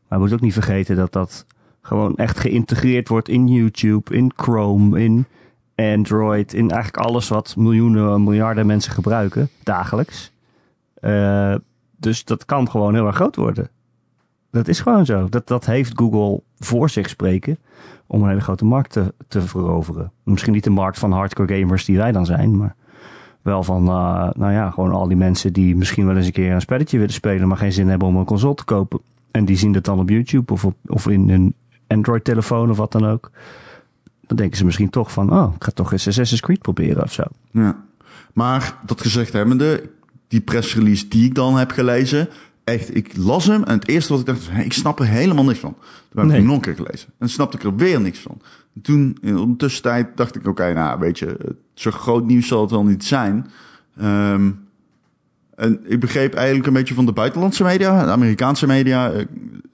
[0.08, 1.46] Maar we moeten ook niet vergeten dat dat
[1.80, 5.26] gewoon echt geïntegreerd wordt in YouTube, in Chrome, in
[5.74, 10.32] Android, in eigenlijk alles wat miljoenen, miljarden mensen gebruiken dagelijks.
[11.00, 11.54] Uh,
[11.96, 13.68] dus dat kan gewoon heel erg groot worden.
[14.50, 15.28] Dat is gewoon zo.
[15.28, 17.58] Dat, dat heeft Google voor zich spreken
[18.06, 20.12] om een hele grote markt te, te veroveren.
[20.22, 22.74] Misschien niet de markt van hardcore gamers die wij dan zijn, maar
[23.42, 26.52] wel van, uh, nou ja, gewoon al die mensen die misschien wel eens een keer
[26.52, 29.00] een spelletje willen spelen, maar geen zin hebben om een console te kopen.
[29.34, 31.54] En die zien het dan op YouTube of, op, of in een
[31.86, 33.30] Android-telefoon of wat dan ook.
[34.26, 37.12] Dan denken ze misschien toch van, oh, ik ga toch eens Assassin's Creed proberen of
[37.12, 37.22] zo.
[37.50, 37.84] Ja.
[38.32, 39.90] Maar dat gezegd hebbende,
[40.28, 42.28] die pressrelease die ik dan heb gelezen,
[42.64, 45.58] echt, ik las hem en het eerste wat ik dacht, ik snap er helemaal niks
[45.58, 45.76] van.
[46.10, 48.40] Toen heb ik hem nog een keer gelezen en snapte ik er weer niks van.
[48.74, 52.60] En toen, in de tussentijd, dacht ik, oké, nou, weet je, zo groot nieuws zal
[52.60, 53.46] het wel niet zijn.
[54.02, 54.63] Um,
[55.56, 59.24] en ik begreep eigenlijk een beetje van de buitenlandse media, de Amerikaanse media, eh,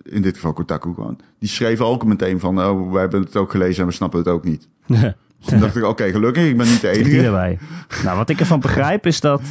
[0.03, 3.51] in dit geval Kotaku gewoon, die schreven ook meteen van, oh, we hebben het ook
[3.51, 4.69] gelezen en we snappen het ook niet.
[5.41, 7.23] Dus toen dacht ik, oké, gelukkig, ik ben niet de enige.
[7.23, 7.59] erbij.
[8.05, 9.43] Nou, wat ik ervan begrijp is dat...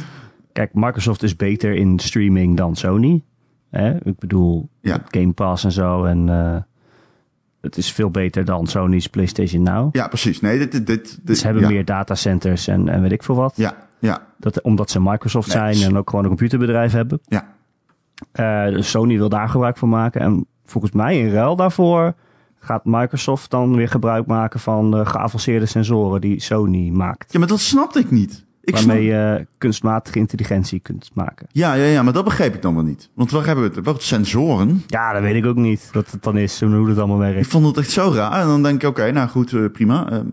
[0.52, 3.24] Kijk, Microsoft is beter in streaming dan Sony.
[3.70, 3.94] Hè?
[4.04, 5.02] Ik bedoel, Ja.
[5.08, 6.04] Game Pass en zo.
[6.04, 6.56] En eh,
[7.60, 9.94] het is veel beter dan Sony's PlayStation Now.
[9.94, 10.40] Ja, precies.
[10.40, 11.68] Nee, dit, dit, dit, dit- Ze hebben ja.
[11.68, 13.52] meer datacenters en, en weet ik veel wat.
[13.56, 17.20] Ja, ja, Dat, omdat ze Microsoft Nee, zijn en ook gewoon een computerbedrijf hebben.
[17.24, 17.58] ja.
[18.32, 20.20] Eh, dus Sony wil daar gebruik van maken.
[20.20, 22.14] En volgens mij in ruil daarvoor
[22.58, 27.32] gaat Microsoft dan weer gebruik maken van de geavanceerde sensoren die Sony maakt.
[27.32, 28.44] Ja, maar dat snapte ik niet.
[28.62, 31.46] Ik waarmee je kunstmatige intelligentie kunt maken.
[31.52, 33.10] Ja, ja, ja, maar dat begreep ik dan wel niet.
[33.14, 33.84] Want waar hebben we het?
[33.84, 34.82] Wat sensoren?
[34.86, 37.32] Ja, dat weet ik ook niet wat het dan is en hoe het allemaal Ik
[37.32, 37.48] werkt.
[37.48, 38.40] vond het echt zo raar.
[38.40, 40.10] En dan denk ik, oké, nou goed, eh, prima.
[40.10, 40.26] Ehm,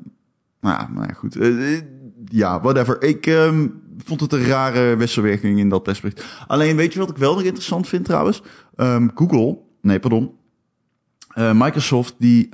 [0.62, 1.36] nou ja, nou ja, goed.
[1.36, 1.82] Eh, eh,
[2.26, 3.02] ja, whatever.
[3.04, 3.68] Ik ehm,
[4.06, 6.44] vond het een rare wisselwerking in dat perspectief.
[6.48, 8.42] Alleen, weet je wat ik wel nog interessant vind trouwens?
[8.76, 10.32] Ehm, Google, nee, pardon.
[11.54, 12.50] Microsoft, die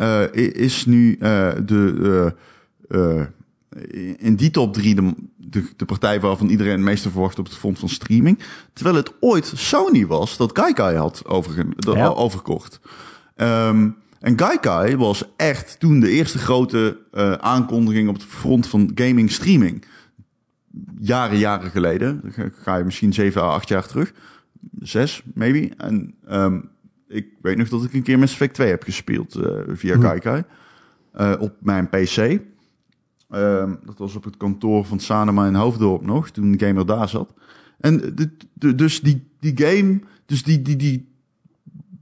[0.54, 1.18] is nu
[1.66, 2.36] de...
[3.76, 7.46] eh, in die top drie de, de, de partij waarvan iedereen het meeste verwacht op
[7.46, 8.40] het front van streaming.
[8.74, 12.08] Terwijl het ooit Sony was dat Gaikai had overge, de- Ja.
[12.08, 12.80] overkocht.
[13.36, 19.32] En Gaikai was echt toen de eerste grote eh, aankondiging op het front van gaming
[19.32, 19.84] streaming.
[21.00, 22.20] Jaren, jaren geleden.
[22.36, 24.14] Dan ga- je misschien zeven à acht jaar terug.
[24.80, 25.72] Zes, maybe.
[25.78, 26.60] En ehm,
[27.08, 30.02] ik weet nog dat ik een keer Mass Effect 2 heb gespeeld eh, via Hm.
[30.02, 30.44] Gaikai.
[31.12, 32.40] Eh, op mijn PC.
[33.34, 37.10] Ehm, dat was op het kantoor van Sanema in Hoofddorp nog, toen de gamer daar
[37.10, 37.34] zat.
[37.80, 41.12] En de, de- dus die, die game, dus die, die, die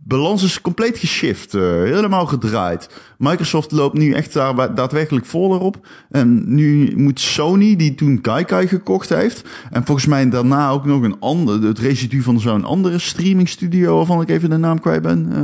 [0.04, 2.89] balans is compleet geshift, eh, helemaal gedraaid.
[3.17, 5.88] Microsoft loopt nu echt daar daadwerkelijk vol erop.
[6.10, 11.02] En nu moet Sony, die toen Gaikai gekocht heeft, en volgens mij daarna ook nog
[11.04, 15.02] een ander, het residu van zo'n andere streaming studio, waarvan ik even de naam kwijt
[15.02, 15.41] ben, eh,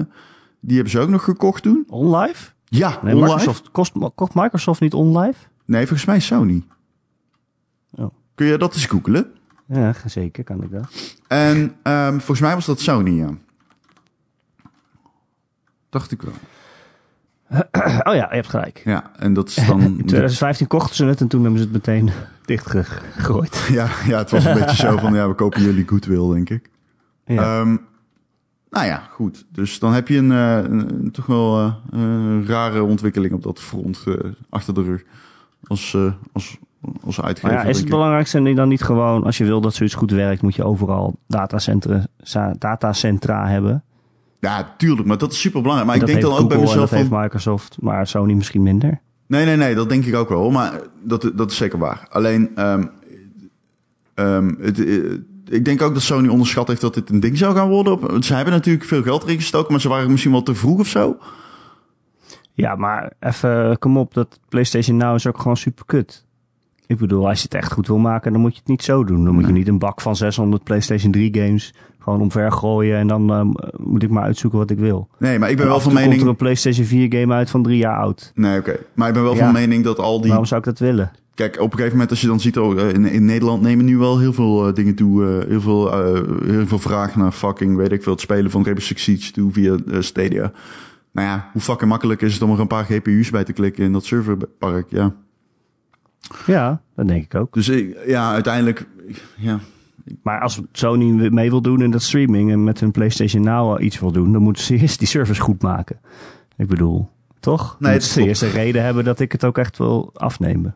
[0.60, 1.84] die hebben ze ook nog gekocht toen.
[1.89, 2.52] OnLive?
[2.65, 3.15] Ja, Nee.
[3.15, 5.39] Microsoft, kost, kocht Microsoft niet OnLive?
[5.67, 6.63] Nee, volgens mij Sony.
[7.91, 8.13] Oh.
[8.36, 9.32] Kun je dat eens googelen?
[9.65, 11.15] Ja, zeker kan ik dat.
[11.27, 13.30] En ehm, volgens mij was dat Sony, ja.
[15.89, 16.34] Dacht ik wel.
[18.03, 18.82] Oh ja, je hebt gelijk.
[18.86, 19.82] Ja, en dat is dan...
[19.97, 22.10] In 2015 kochten ze het en toen hebben ze het meteen
[22.45, 23.65] dichtgegooid.
[23.71, 26.69] ja, ja, het was een beetje zo van, ja, we kopen jullie goodwill, denk ik.
[27.25, 27.60] Ja.
[27.60, 27.77] Ehm,
[28.69, 29.45] nou ja, goed.
[29.51, 33.43] Dus dan heb je een, eh, een- een toch wel eh, een rare ontwikkeling op
[33.43, 34.13] dat front eh,
[34.49, 35.03] achter de rug.
[35.63, 36.58] Als, eh, als,
[37.06, 37.91] als uitgever, maar ja, is het denk ik.
[37.91, 42.06] belangrijkste dan niet gewoon, als je wil dat zoiets goed werkt, moet je overal datacentra,
[42.58, 43.84] datacentra hebben.
[44.39, 45.91] Ja, tuurlijk, maar dat is super belangrijk.
[45.91, 46.98] Maar ik denk dan ook bij Google mezelf dat van...
[46.98, 49.00] heeft Microsoft, maar Sony misschien minder.
[49.28, 50.52] Nee, nee, nee, dat denk ik ook wel.
[50.52, 52.08] Maar dat, dat is zeker waar.
[52.10, 52.84] Alleen, ehm,
[54.13, 54.96] ehm, het, eh,
[55.50, 58.24] ik denk ook dat Sony onderschat heeft dat dit een ding zou gaan worden.
[58.24, 60.88] Ze hebben natuurlijk veel geld erin gestoken, maar ze waren misschien wel te vroeg of
[60.88, 61.17] zo.
[62.58, 66.26] Ja, maar even, kom op, dat PlayStation Now is ook gewoon super kut.
[66.88, 69.04] Ik bedoel, als je het echt goed wil maken, dan moet je het niet zo
[69.04, 69.26] doen.
[69.26, 73.08] Dan moet je niet een bak van 600 PlayStation 3 games gewoon omver gooien en
[73.08, 75.08] dan ehm, moet ik maar uitzoeken wat ik wil.
[75.20, 76.30] Nee, maar ik ben En wel van toe komt er mening...
[76.30, 78.32] een PlayStation 4 game uit van drie jaar oud.
[78.36, 78.76] Nee, oké.
[78.93, 79.43] Maar ik ben wel Ja.
[79.43, 80.28] van mening dat al die...
[80.28, 81.12] Waarom zou ik dat willen?
[81.34, 82.58] Kijk, op een gegeven moment als je dan ziet...
[82.58, 85.26] Oh, eh, in, in Nederland nemen nu wel heel veel eh, dingen toe.
[85.41, 88.62] eh, heel, veel, eh, heel veel vraag naar fucking, weet ik veel, het spelen van
[88.63, 90.52] Rainbow Six Siege toe via eh, Stadia.
[91.17, 93.84] Nou ja, hoe fucking makkelijk is het om er een paar GPU's bij te klikken
[93.84, 94.89] in dat serverpark?
[94.89, 95.13] Ja.
[96.45, 97.53] Ja, dat denk ik ook.
[97.53, 97.71] Dus
[98.06, 98.88] ja, uiteindelijk...
[99.36, 99.60] Ja,
[100.23, 103.99] Maar als Sony mee wil doen in dat streaming en met hun PlayStation Now iets
[103.99, 105.99] wil doen, dan moeten ze eerst die service goed maken.
[106.58, 107.75] Ik bedoel, toch?
[107.80, 108.27] Nee, Nee, dat ze klopt.
[108.27, 110.75] eerst een reden hebben dat ik het ook echt wil afnemen.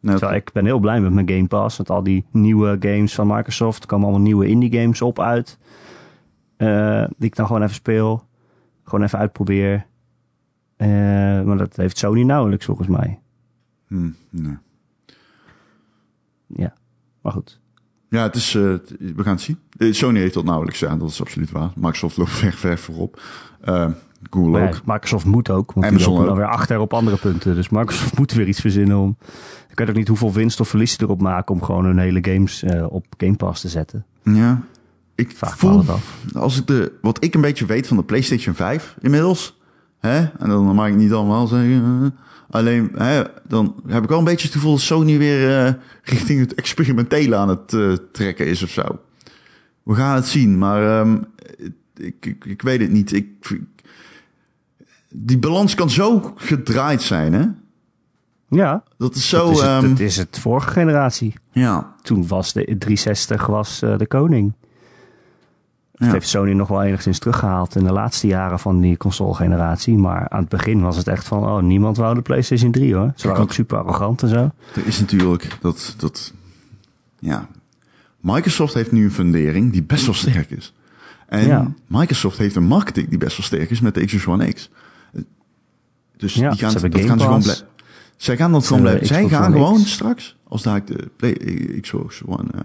[0.00, 1.78] nou, Terwijl ik ben heel blij met mijn Game Pass.
[1.78, 3.82] Met al die nieuwe games van Microsoft.
[3.82, 5.58] Er komen allemaal nieuwe indie games op uit.
[6.56, 8.24] eh, die ik dan gewoon even speel.
[8.84, 9.86] Gewoon even uitprobeer.
[10.76, 10.88] Eh,
[11.42, 13.20] maar dat heeft Sony nauwelijks volgens mij.
[13.86, 14.56] hm, nee.
[16.46, 16.74] Ja,
[17.20, 17.60] maar goed.
[18.08, 18.62] Ja, het is, eh,
[18.98, 19.58] we gaan het zien.
[19.76, 21.70] Eh, Sony heeft dat nauwelijks aan, dat is absoluut waar.
[21.74, 23.22] Microsoft loopt ver, ver voorop.
[24.30, 24.80] Google ja, ook.
[24.84, 25.72] Microsoft moet ook.
[25.72, 27.54] Want Amazon die lopen dan weer achter op andere punten.
[27.54, 29.16] Dus Microsoft moet weer iets verzinnen om...
[29.70, 31.54] Ik weet ook niet hoeveel winst of verlies ze erop maken...
[31.54, 34.06] om gewoon hun hele games op Game Pass te zetten.
[34.22, 34.62] Ja.
[35.14, 36.16] Ik Vraag me voel, af.
[36.34, 39.58] als ik de, wat ik een beetje weet van de PlayStation 5 inmiddels,
[39.98, 44.18] hè, en dan mag ik niet allemaal zeggen, eh, alleen, hè, dan heb ik wel
[44.18, 45.72] een beetje het gevoel dat Sony weer eh,
[46.02, 48.82] richting het experimentele aan het eh, trekken is of zo.
[49.82, 51.16] We gaan het zien, maar ehm,
[51.96, 53.12] ik, ik, ik weet het niet.
[53.12, 53.26] Ik,
[55.10, 57.44] die balans kan zo gedraaid zijn, hè?
[58.48, 59.38] Ja, Dat is zo.
[59.46, 61.34] dat, is het, ehm, dat is het vorige generatie.
[61.52, 64.52] ja, Toen was de 360 was, de koning.
[65.94, 66.12] Dat Ja.
[66.12, 69.96] heeft Sony nog wel enigszins teruggehaald in de laatste jaren van die console-generatie.
[69.98, 73.12] Maar aan het begin was het echt van, oh, niemand wou de PlayStation 3 hoor.
[73.16, 74.50] Ze waren ook super arrogant en zo.
[74.74, 76.32] Er is natuurlijk dat, dat,
[77.18, 77.48] ja,
[78.20, 80.74] Microsoft heeft nu een fundering die best wel sterk is.
[81.26, 81.72] En Ja.
[81.86, 84.70] Microsoft heeft een marketing die best wel sterk is met de Xbox One X.
[86.16, 87.68] Dus Ja, die gaan, ze hebben dat Game gaan ze gewoon.
[88.16, 89.06] Zij gaan dat gewoon blijven.
[89.06, 89.92] Zij gaan gewoon X.
[89.92, 91.32] straks, als daar de Play,
[91.80, 92.60] Xbox One, eh,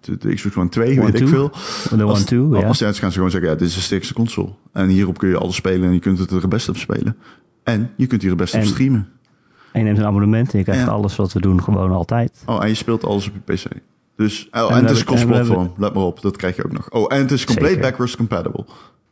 [0.00, 1.50] de, de Xbox One 2, One weet ik veel.
[1.96, 2.66] De One Two, ja.
[2.66, 4.48] Als ze gaan ze gewoon zeggen, ja, dit is de sterkste console.
[4.72, 7.16] En hierop kun je alles spelen en je kunt het er het beste op spelen.
[7.62, 9.08] En je kunt hier het beste op En- streamen.
[9.72, 12.42] En je neemt een abonnement en je krijgt alles wat we doen gewoon altijd.
[12.46, 13.64] Oh, en je speelt alles op je PC.
[14.16, 15.72] Dus, oh, en, het is cross-platform.
[15.76, 16.90] Let maar op, dat krijg je ook nog.
[16.90, 18.64] Oh, en het is compleet backwards compatible.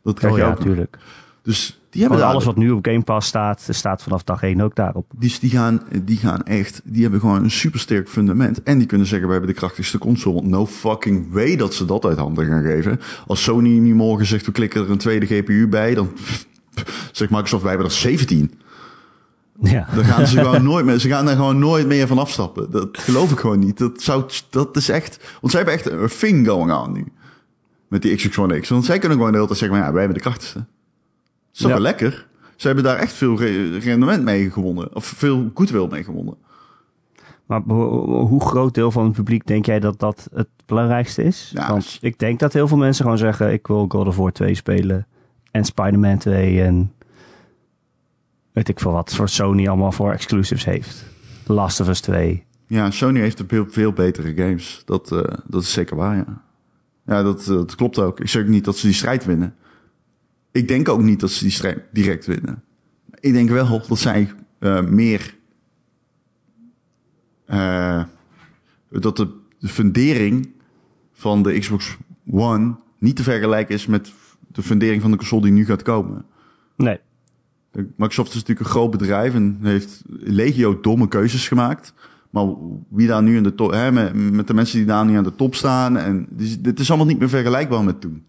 [0.03, 0.67] Dat krijg Oh je ja, ook nog.
[0.67, 0.99] tuurlijk.
[1.43, 4.61] Dus die hebben daar, alles wat nu op Game Pass staat, staat vanaf dag 1
[4.61, 5.07] ook daarop.
[5.19, 8.63] dus die gaan, die gaan echt, die hebben gewoon een supersterk fundament.
[8.63, 10.43] En die kunnen zeggen, we hebben de krachtigste console.
[10.43, 13.01] No fucking way dat ze dat uit handen gaan geven.
[13.27, 16.13] Als Sony nu morgen zegt, we klikken er een tweede GPU bij, dan
[17.13, 18.61] zegt Microsoft, wij hebben er 17.
[19.61, 19.87] Ja.
[19.95, 22.71] Dan gaan ze gewoon nooit meer, ze gaan er gewoon nooit meer van afstappen.
[22.71, 23.79] Dat geloof ik gewoon niet.
[23.79, 27.05] Dat zou, dat is echt, want zij hebben echt een thing going on nu.
[27.89, 28.69] Met die Xbox One X.
[28.69, 30.65] Want zij kunnen gewoon de hele tijd zeggen, maar ja, wij hebben de krachtigste.
[31.53, 31.75] Is toch Ja.
[31.75, 32.27] wel lekker?
[32.57, 34.95] Ze hebben daar echt veel re- rendement mee gewonnen.
[34.97, 36.35] Of veel goodwill mee gewonnen.
[37.47, 41.51] Maar ho- hoe groot deel van het publiek denk jij dat dat het belangrijkste is?
[41.55, 44.17] Ja, Want s- ik denk dat heel veel mensen gewoon zeggen: ik wil God of
[44.17, 45.07] War 2 spelen
[45.51, 46.93] en Spider-Man 2 en
[48.53, 51.05] weet ik veel wat voor Sony allemaal voor exclusives heeft.
[51.47, 52.45] Last of Us 2.
[52.67, 54.83] Ja, Sony heeft veel, veel betere games.
[54.85, 56.43] Dat, eh, dat is zeker waar, ja.
[57.07, 58.21] Ja, dat, eh, dat klopt ook.
[58.21, 59.55] Ik zeg niet dat ze die strijd winnen.
[60.53, 62.63] Ik denk ook niet dat ze die direct winnen.
[63.21, 65.35] Ik denk wel dat zij eh, meer...
[67.47, 68.03] eh,
[68.91, 70.53] dat de, de fundering
[71.13, 71.97] van de Xbox
[72.31, 74.13] One niet te vergelijken is met
[74.49, 76.25] de fundering van de console die nu gaat komen.
[76.77, 76.99] Nee,
[77.73, 81.95] Microsoft is natuurlijk een groot bedrijf en heeft legio domme keuzes gemaakt.
[82.31, 82.47] Maar
[82.89, 85.25] wie daar nu in de top, hè, met, met de mensen die daar nu aan
[85.25, 86.27] de top staan, en
[86.59, 88.25] dit is allemaal niet meer vergelijkbaar met toen.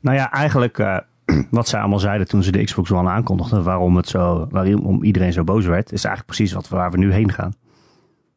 [0.00, 0.98] Nou ja, eigenlijk eh,
[1.50, 5.32] wat zij allemaal zeiden toen ze de Xbox One aankondigden, waarom, het zo, waarom iedereen
[5.32, 7.54] zo boos werd, is eigenlijk precies wat, waar we nu heen gaan.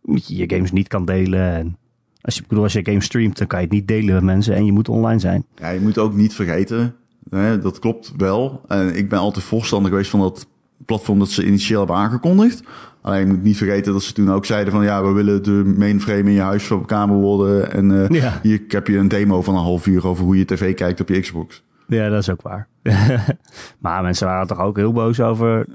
[0.02, 1.54] Dat je je games niet kan delen.
[1.54, 1.78] En
[2.22, 4.56] als je, bedoel, als je game streamt, dan kan je het niet delen met mensen
[4.56, 5.46] en je moet online zijn.
[5.56, 6.96] Ja, je moet ook niet vergeten,
[7.30, 8.62] hè, dat klopt wel.
[8.68, 10.48] En ik ben altijd voorstander geweest van dat
[10.86, 12.64] platform dat ze initieel hebben aangekondigd.
[13.02, 15.74] Alleen je moet niet vergeten dat ze toen ook zeiden van ja, we willen de
[15.78, 17.72] mainframe in je huiskamer worden.
[17.72, 18.40] En eh, Ja.
[18.44, 21.10] hier heb je een demo van een half uur over hoe je tv kijkt op
[21.10, 21.64] je Xbox.
[21.90, 22.68] Ja, dat is ook waar.
[23.80, 25.66] maar mensen waren toch ook heel boos over.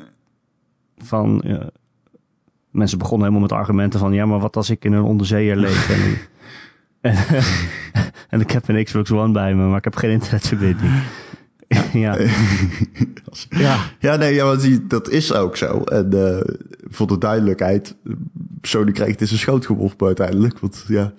[0.99, 1.67] Van, eh,
[2.71, 5.89] mensen begonnen helemaal met argumenten van: ja, maar wat als ik in een onderzeeër leef?
[7.01, 7.43] en, en,
[8.31, 10.93] en ik heb een Xbox One bij me, maar ik heb geen internetverbinding.
[11.93, 12.17] ja.
[13.49, 13.79] ja.
[13.99, 15.83] Ja, nee, ja, want die- dat is ook zo.
[15.83, 16.41] En eh,
[16.91, 17.97] voor de duidelijkheid,
[18.63, 20.59] Sony krijgt het in zijn schoot geworpen uiteindelijk.
[20.59, 21.13] Want ja,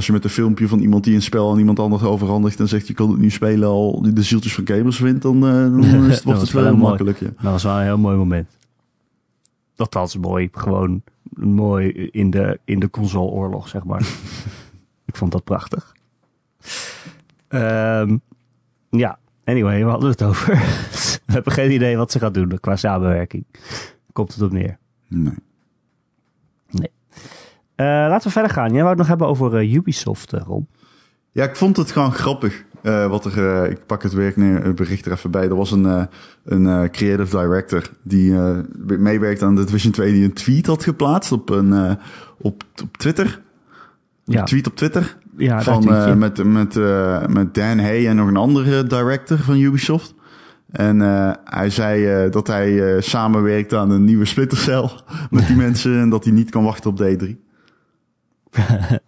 [0.00, 2.68] als je met een filmpje van iemand die een spel aan iemand anders overhandigt en
[2.68, 5.52] zegt je kan het nu spelen al die de zieltjes van gamers wint, dan, eh,
[5.52, 7.18] dan is het, wordt het wel heel makkelijk.
[7.20, 7.26] Ja.
[7.26, 8.48] Dat was wel een heel mooi moment.
[9.74, 10.48] Dat was mooi.
[10.52, 11.02] Gewoon
[11.34, 14.00] mooi in de, in de consoleoorlog, zeg maar.
[15.10, 15.94] ik vond dat prachtig.
[17.48, 18.16] Ehm,
[18.90, 20.54] ja, anyway, we hadden het over.
[21.26, 23.44] we hebben geen idee wat ze gaat doen qua samenwerking.
[24.12, 24.78] Komt het op neer.
[25.08, 25.34] Nee.
[27.80, 28.72] Eh, laten we verder gaan.
[28.72, 30.68] Jij wou het nog hebben over eh, Ubisoft, eh, Ron.
[31.32, 32.64] Ja, ik vond het gewoon grappig.
[32.82, 35.48] wat er, ik pak het werk neer, het bericht er even bij.
[35.48, 36.08] Er was een,
[36.44, 38.34] een creative director die
[38.98, 41.98] meewerkt aan de Division 2 die een tweet had geplaatst op, een,
[42.38, 43.40] op, op Twitter.
[44.24, 45.16] Ja, Een tweet op Twitter.
[45.36, 45.84] ja van,
[46.18, 46.74] met, met,
[47.28, 50.14] met Dan Hay en nog een andere director van Ubisoft.
[50.70, 51.00] En
[51.44, 54.90] hij zei dat hij samenwerkt aan een nieuwe Splinter Cell
[55.30, 57.49] met die mensen en dat hij niet kan wachten op de E3.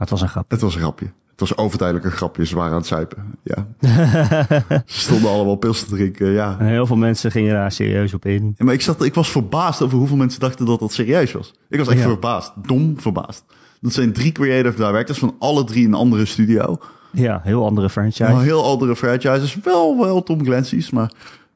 [0.00, 0.50] Maar het was een grap.
[0.50, 1.04] Het was een grapje.
[1.30, 2.46] Het was overduidelijk een grapje.
[2.46, 3.24] Ze waren aan het zuipen.
[3.42, 3.66] Ja.
[4.86, 6.30] Ze stonden allemaal pils te drinken.
[6.30, 6.56] Ja.
[6.58, 8.54] En heel veel mensen gingen daar serieus op in.
[8.56, 11.54] Ja, Maar ik, zat, ik was verbaasd over hoeveel mensen dachten dat dat serieus was.
[11.68, 12.04] Ik was echt Ja.
[12.06, 12.52] verbaasd.
[12.66, 13.44] Dom verbaasd.
[13.80, 16.78] Dat zijn drie creative directors van alle drie een andere studio.
[17.12, 18.36] Ja, heel andere franchise.
[18.36, 19.56] Heel andere franchises.
[19.64, 21.10] Wel, wel Tom Clancy's, maar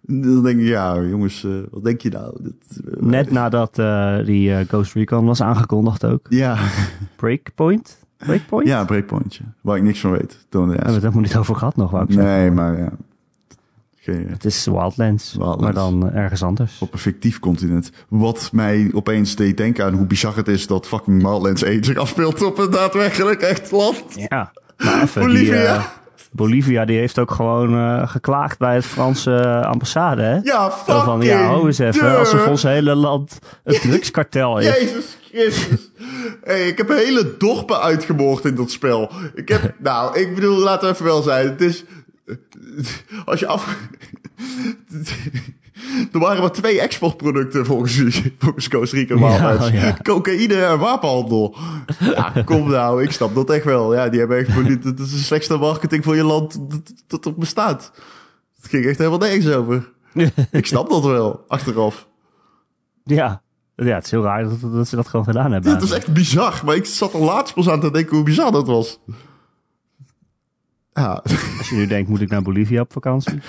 [0.24, 2.36] dan denk ik, ja jongens, eh, wat denk je nou?
[2.42, 6.26] Dit, eh, Net nadat eh, die Ghost Recon was aangekondigd ook.
[6.28, 6.59] Ja,
[7.16, 8.02] Breakpoint?
[8.16, 8.68] Breakpoint?
[8.68, 9.44] ja, breakpointje.
[9.61, 10.46] Waar ik niks van weet.
[10.48, 12.32] Toen, hebben we het helemaal niet over gehad nog, wou ik zeggen.
[12.32, 12.92] nee, maar ja.
[14.05, 15.62] Het is Wildlands, Wildlands.
[15.62, 16.78] maar dan ergens anders.
[16.80, 17.90] op een fictief continent.
[18.09, 21.96] Wat mij opeens deed denken aan hoe bizar het is dat fucking Wildlands 1 zich
[21.96, 24.02] afspeelt op een daadwerkelijk echt land.
[24.14, 25.92] Ja, maar even die, Bolivia.
[26.35, 30.39] Bolivia die heeft ook gewoon eh, geklaagd bij het Franse eh, ambassade, hè?
[30.43, 32.03] Ja, Zo fucking van, ja, hou eens even.
[32.03, 32.18] duh.
[32.18, 34.66] Alsof ons hele land een drugskartel is.
[34.66, 35.91] Jezus Christus.
[36.45, 39.11] Hey, ik heb hele dorpen uitgemoord in dat spel.
[39.35, 41.49] Ik heb, nou, ik bedoel, laten we even wel zijn.
[41.49, 41.85] Het is,
[43.24, 43.76] als je af...
[46.12, 49.14] Er waren maar twee exportproducten volgens, volgens Costa Rica.
[49.18, 49.97] Ja, ja.
[50.03, 51.57] Cocaïne en wapenhandel.
[51.99, 53.95] Ja, kom nou, ik snap dat echt wel.
[53.95, 54.55] Ja, die hebben echt...
[54.55, 56.59] poli- Dat is de slechtste marketing voor je land
[57.07, 57.93] dat, er bestaat.
[58.61, 59.93] Het ging echt helemaal nergens over.
[60.51, 62.09] Ik snap dat wel, achteraf.
[63.05, 63.43] Ja.
[63.77, 65.72] ja, het is heel raar dat, dat ze dat gewoon gedaan hebben.
[65.72, 68.53] Dit is echt bizar, maar ik zat er laatst pas aan te denken hoe bizar
[68.53, 68.99] dat was.
[70.93, 71.22] Ja,
[71.59, 73.41] Als je nu denkt, moet ik naar Bolivia op vakantie?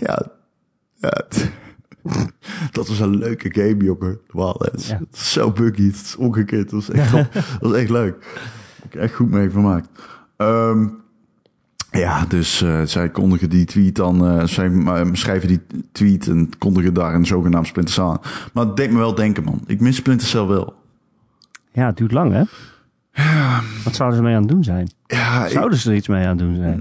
[0.00, 0.26] ja,
[0.94, 1.24] ja.
[2.74, 4.18] Het- Dat was een leuke game, jongen.
[4.86, 4.98] Ja.
[4.98, 6.70] Het is zo buggy, het is ongekend.
[6.70, 7.26] Dat was echt, dat
[7.60, 8.14] was echt leuk.
[8.76, 9.88] Ik heb er echt goed mee vermaakt.
[10.36, 10.86] Ehm,
[11.90, 15.60] ja, dus eh, zij kondigen die tweet dan, eh, zij eh, schrijven die
[15.92, 18.20] tweet en kondigen daar een zogenaamd Splinter Cell aan.
[18.52, 19.60] Maar het deed me wel denken, man.
[19.66, 20.74] Ik mis Splinter Cell wel.
[21.72, 22.42] Ja, het duurt lang, hè?
[23.84, 24.90] Wat zouden ze mee aan het doen zijn?
[25.06, 26.80] Ja, ik- Zouden ze er iets mee aan het doen zijn?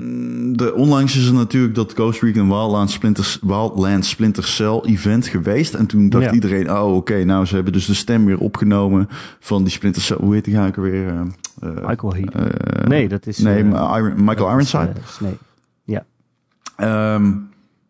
[0.55, 5.73] De, onlangs is er natuurlijk dat Ghost Recon Wildlands Splinter, Wildlands Splinter Cell event geweest.
[5.73, 6.31] En toen dacht Ja.
[6.31, 9.07] iedereen, oh oké, nou ze hebben dus de stem weer opgenomen
[9.39, 10.17] van die Splinter Cell.
[10.19, 11.07] Hoe heet die ga ik er weer?
[11.07, 11.19] eh,
[11.61, 12.33] eh, Michael Heat.
[12.35, 13.37] eh, nee, dat is...
[13.37, 14.91] nee, Iron, Michael Ironside.
[15.07, 15.37] Snake.
[15.83, 16.05] Ja.
[16.75, 17.31] Ehm,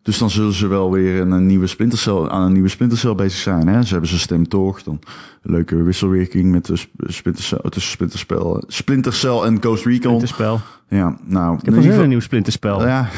[0.03, 2.97] dus dan zullen ze wel weer een, een nieuwe Splinter Cell, aan een nieuwe Splinter
[2.97, 3.67] Cell bezig zijn.
[3.67, 3.81] Hè?
[3.83, 4.83] Ze hebben zijn stem toch.
[4.83, 4.99] Dan
[5.41, 9.85] een leuke wisselwerking met de Sp- Splinter Cell, tussen Splinter, Cell, Splinter Cell en Ghost
[9.85, 9.99] Recon.
[9.99, 10.59] Splinterspel.
[10.87, 12.87] Ja, nou, Ik heb in een nieuw Splinterspel.
[12.87, 13.07] Ja.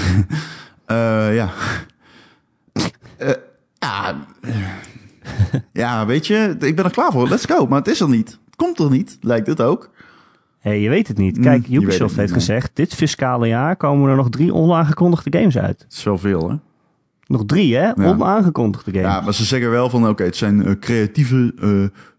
[0.85, 1.49] Eh, ja.
[3.17, 3.29] Eh,
[3.79, 4.15] ja.
[5.73, 7.27] ja, weet je, ik ben er klaar voor.
[7.29, 7.65] Let's go.
[7.67, 8.29] Maar het is er niet.
[8.45, 9.89] Het komt er niet, lijkt het ook.
[10.59, 11.37] hey, je weet het niet.
[11.37, 15.81] Mm, Kijk, Ubisoft heeft gezegd, dit fiscale jaar komen er nog drie onaangekondigde games uit.
[15.83, 16.55] Het is wel veel, hè?
[17.27, 17.81] Nog drie, hè?
[17.87, 17.93] Ja.
[17.95, 19.07] Onaangekondigde games.
[19.07, 21.53] Ja, maar ze zeggen wel van, oké, het zijn eh, creatieve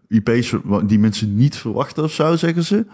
[0.09, 0.53] eh, IP's
[0.85, 2.85] die mensen niet verwachten of zo, zeggen ze.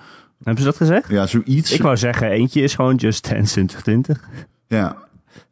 [0.43, 1.09] Hebben ze dat gezegd?
[1.09, 1.71] Ja, zoiets.
[1.71, 4.29] Ik wou zeggen, eentje is gewoon Just Dance 2020.
[4.67, 4.97] Ja.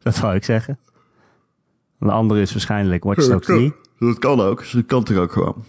[0.02, 0.78] Dat wou ik zeggen.
[1.98, 3.72] En de andere is waarschijnlijk Watch Dogs 3.
[3.98, 4.72] Dat kan ook.
[4.72, 5.64] Dat kan toch ook gewoon.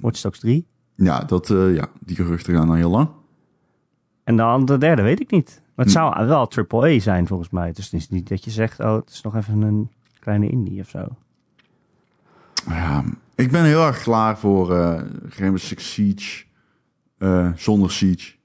[0.00, 0.66] Watch Dogs 3.
[0.94, 3.08] Ja, dat, eh, ja, die geruchten gaan al heel lang.
[4.24, 5.62] En de derde weet ik niet.
[5.74, 6.00] Maar het Hm.
[6.00, 7.72] zou wel AAA zijn volgens mij.
[7.72, 9.90] Dus het is niet dat je zegt, oh, het is nog even een
[10.28, 11.16] kleine indie of zo.
[12.68, 13.04] Ja,
[13.34, 15.02] ik ben heel erg klaar voor eh
[15.38, 16.44] Rainbow Six Siege
[17.18, 18.36] eh, zonder Siege.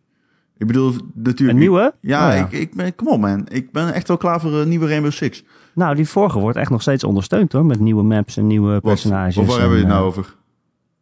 [0.57, 1.49] Ik bedoel, natuurlijk...
[1.49, 1.93] Een nieuwe?
[1.99, 2.45] Ja, Oh ja.
[2.45, 3.45] Ik, ik ben, kom op man.
[3.49, 5.43] Ik ben echt wel klaar voor een nieuwe Rainbow Six.
[5.73, 7.65] Nou, die vorige wordt echt nog steeds ondersteund hoor.
[7.65, 9.37] Met nieuwe maps en nieuwe personages.
[9.37, 10.35] Of waar en, hebben we het eh, nou over?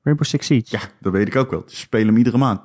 [0.04, 0.78] Rainbow Six Siege.
[0.78, 1.64] Ja, dat weet ik ook wel.
[1.66, 2.62] Ze spelen hem iedere maand.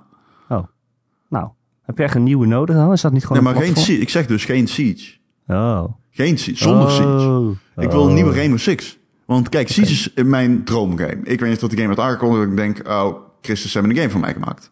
[1.28, 1.48] Nou,
[1.82, 2.92] heb je echt een nieuwe nodig dan?
[2.92, 3.76] Is dat niet gewoon Nee, maar geen?
[3.76, 4.00] Siege.
[4.00, 5.16] Ik zeg dus geen Siege.
[5.46, 5.84] Oh.
[6.10, 6.38] Geen.
[6.38, 7.06] Zonder Siege.
[7.06, 7.56] Oh.
[7.76, 8.14] Ik wil een Oh.
[8.14, 8.98] nieuwe Rainbow Six.
[9.24, 11.20] Want kijk, Siege is mijn droomgame.
[11.22, 12.40] Ik weet niet of de game werd aangekondigd.
[12.40, 14.70] dat Ik denk, oh, Christus hebben een game van mij gemaakt.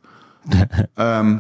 [0.94, 1.36] Ehm,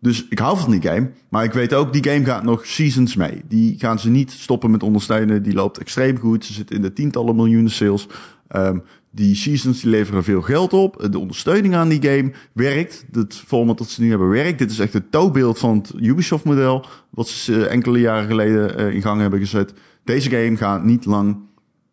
[0.00, 1.10] dus ik hou van die game.
[1.28, 3.42] Maar ik weet ook, die game gaat nog seasons mee.
[3.48, 5.42] Die gaan ze niet stoppen met ondersteunen.
[5.42, 6.44] Die loopt extreem goed.
[6.44, 8.06] Ze zit in de tientallen miljoenen sales.
[8.48, 8.78] Ehm,
[9.10, 11.06] die seasons die leveren veel geld op.
[11.10, 13.04] De ondersteuning aan die game werkt.
[13.12, 14.58] Het format dat ze nu hebben werkt.
[14.58, 16.86] Dit is echt het toonbeeld van het Ubisoft-model.
[17.10, 19.72] Wat ze eh, enkele jaren geleden eh, in gang hebben gezet.
[20.04, 21.46] Deze game gaat niet lang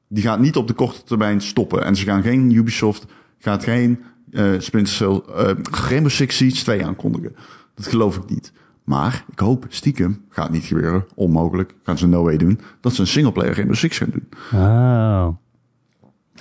[0.07, 1.83] die gaat niet op de korte termijn stoppen.
[1.83, 3.05] En ze gaan geen Ubisoft,
[3.37, 7.35] gaat geen eh Splinter Cell, eh, Rainbow Six Siege 2 aankondigen.
[7.75, 8.51] Dat geloof ik niet.
[8.83, 13.01] Maar ik hoop stiekem, gaat niet gebeuren, onmogelijk, gaan ze no way doen, dat ze
[13.01, 14.29] een singleplayer Rainbow Six gaan doen.
[14.53, 15.27] Oh.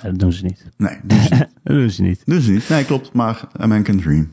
[0.03, 0.69] Nee, dat doen ze niet.
[0.77, 1.49] Nee, doen ze niet.
[1.63, 2.21] Dat doen ze niet.
[2.25, 2.69] Doen ze niet.
[2.69, 4.29] Nee, klopt, maar a man can dream.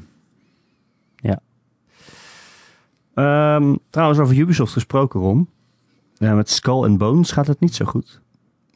[1.16, 1.40] Ja.
[3.14, 5.48] Ehm, trouwens, over Ubisoft gesproken, Ron.
[6.14, 8.20] Ja, met Skull and Bones gaat het niet zo goed.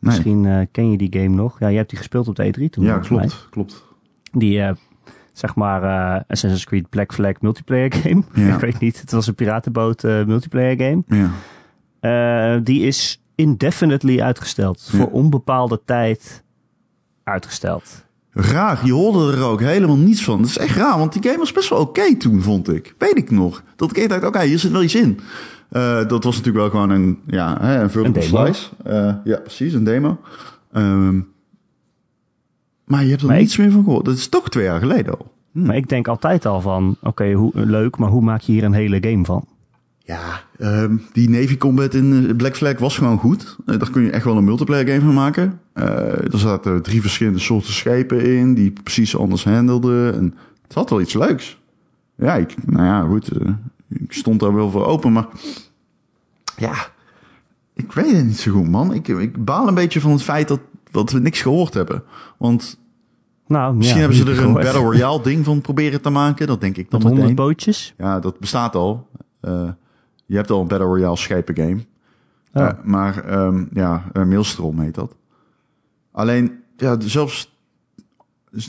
[0.01, 0.14] Nee.
[0.14, 1.59] Misschien eh, ken je die game nog.
[1.59, 2.84] Ja, je hebt die gespeeld op de E3 toen.
[2.84, 3.07] Ja, mij.
[3.07, 3.84] klopt, klopt.
[4.32, 4.74] Die, eh,
[5.32, 8.22] zeg maar, eh, Assassin's Creed Black Flag multiplayer game.
[8.34, 8.55] Ja.
[8.55, 11.03] ik weet niet, het was een piratenboot multiplayer game.
[11.07, 12.59] Ja.
[12.59, 14.89] Die is indefinitely uitgesteld.
[14.93, 14.99] Ja.
[14.99, 16.45] Voor onbepaalde tijd
[17.31, 18.05] uitgesteld.
[18.33, 20.39] Raar, je hoorde er ook helemaal niets van.
[20.41, 22.95] Dat is echt raar, want die game was best wel oké toen, vond ik.
[22.99, 23.62] Weet ik nog.
[23.77, 25.20] Dat ik dacht, oké, hier zit wel iets in.
[25.68, 28.68] Eh, dat was natuurlijk wel gewoon een, ja, hè, een vertical slice.
[28.85, 30.18] Eh, ja, precies, een demo.
[30.72, 31.20] Ehm,
[32.85, 34.05] maar je hebt er Maar ik- niets meer van gehoord.
[34.05, 35.33] Dat is toch twee jaar geleden al.
[35.51, 38.99] Maar ik denk altijd al van, oké, leuk, maar hoe maak je hier een hele
[39.11, 39.45] game van?
[40.07, 43.57] Ja, ehm, die Navy Combat in eh, Black Flag was gewoon goed.
[43.67, 45.61] Eh, daar kun je echt wel een multiplayer game van maken.
[45.73, 50.15] Eh, er zaten drie verschillende soorten schepen in, die precies anders handelden.
[50.15, 51.59] En het had wel iets leuks.
[52.17, 53.31] Ja, ik, nou ja, goed.
[53.89, 55.27] ik stond daar wel voor open, maar...
[56.57, 56.75] Ja,
[57.75, 58.95] Ik weet het niet zo goed, man.
[58.95, 62.03] Ik, ik baal een beetje van het feit dat, dat we niks gehoord hebben.
[62.39, 62.79] Want
[63.47, 64.53] Nou, misschien ja, hebben ze er een.
[64.53, 66.47] Battle Royale ding van proberen te maken.
[66.47, 67.95] Dat denk ik dan Met bootjes.
[67.99, 69.09] Ja, dat bestaat al.
[69.41, 69.69] Eh,
[70.27, 71.85] je hebt al een Battle Royale schepen game.
[72.53, 75.16] Eh, maar ehm, ja, uh, Maelstrom heet dat.
[76.12, 77.55] Alleen, ja, zelfs...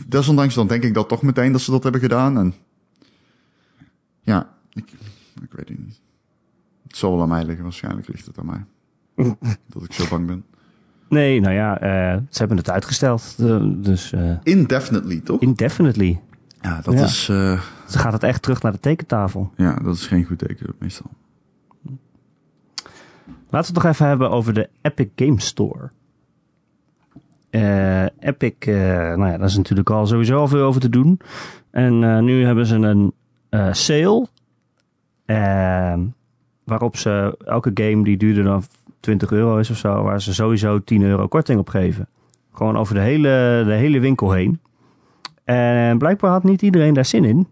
[0.07, 2.37] Desondanks dan denk ik dat toch meteen dat ze dat hebben gedaan.
[2.37, 2.53] En
[4.21, 4.91] ja, ik,
[5.41, 5.99] ik weet het niet.
[6.87, 8.65] Het zal wel aan mij liggen, waarschijnlijk ligt het aan mij.
[9.73, 10.45] dat ik zo bang ben.
[11.09, 13.37] Nee, nou ja, eh, ze hebben het uitgesteld.
[13.83, 15.41] dus Indefinitely, toch?
[15.41, 16.19] indefinitely.
[16.61, 17.03] Ja, dat Ja.
[17.03, 17.25] is...
[17.25, 19.51] Ze gaat het echt terug naar de tekentafel.
[19.55, 21.09] ja, dat is geen goed teken meestal.
[23.49, 25.89] Laten we het nog even hebben over de Epic Game Store.
[27.49, 28.75] Eh, Epic, eh,
[29.15, 31.19] nou ja, daar is natuurlijk al sowieso al veel over te doen.
[31.71, 33.13] En eh, nu hebben ze een
[33.75, 34.27] sale.
[35.25, 35.93] eh,
[36.63, 38.63] waarop ze elke game die duurder dan
[38.99, 42.07] 20 euro is of zo, waar ze sowieso 10 euro korting op geven.
[42.53, 44.59] Gewoon over de hele, de hele winkel heen.
[45.43, 47.47] En blijkbaar had niet iedereen daar zin in.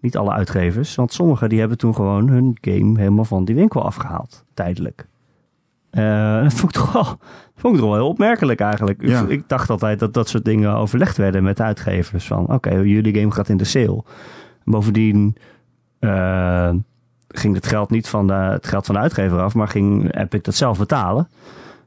[0.00, 0.94] Niet alle uitgevers.
[0.94, 4.44] Want sommigen die hebben toen gewoon hun game helemaal van die winkel afgehaald.
[4.54, 5.06] Tijdelijk.
[5.90, 7.04] Eh, dat vond ik toch wel,
[7.56, 9.02] vond ik toch wel heel opmerkelijk eigenlijk.
[9.02, 9.24] Ik- Ja.
[9.28, 12.26] Ik, dacht altijd dat dat soort dingen overlegd werden met de uitgevers.
[12.26, 14.04] Van oké, jullie game gaat in de sale.
[14.64, 15.36] Bovendien
[15.98, 16.70] eh,
[17.28, 20.42] ging het geld niet van de, het geld van de uitgever af, maar ging Epic
[20.42, 21.28] dat zelf betalen.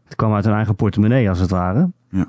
[0.04, 1.90] Het kwam uit hun eigen portemonnee als het ware.
[2.10, 2.26] Ja.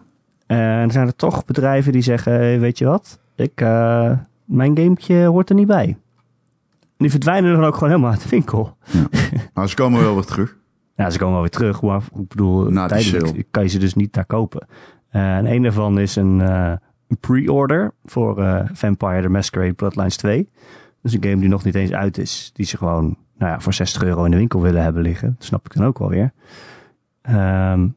[0.47, 4.13] En er zijn er toch bedrijven die zeggen, hey, weet je wat, ik, eh,
[4.45, 5.85] mijn gametje hoort er niet bij.
[6.81, 8.77] En die verdwijnen dan ook gewoon helemaal uit de winkel.
[9.55, 10.57] Maar ze komen wel weer terug.
[10.97, 13.79] Ja, ze komen wel weer terug, maar ik bedoel, Na die tijdelijk kan je ze
[13.79, 14.67] dus niet daar kopen.
[15.09, 16.73] Eh, en een daarvan is een, eh,
[17.09, 20.49] een pre-order voor eh, Vampire the Masquerade Bloodlines 2.
[21.03, 23.75] Dus een game die nog niet eens uit is, die ze gewoon nou ja, voor
[23.75, 25.35] 60 euro in de winkel willen hebben liggen.
[25.39, 26.33] Dat snap ik dan ook wel weer.
[27.23, 27.89] Ehm,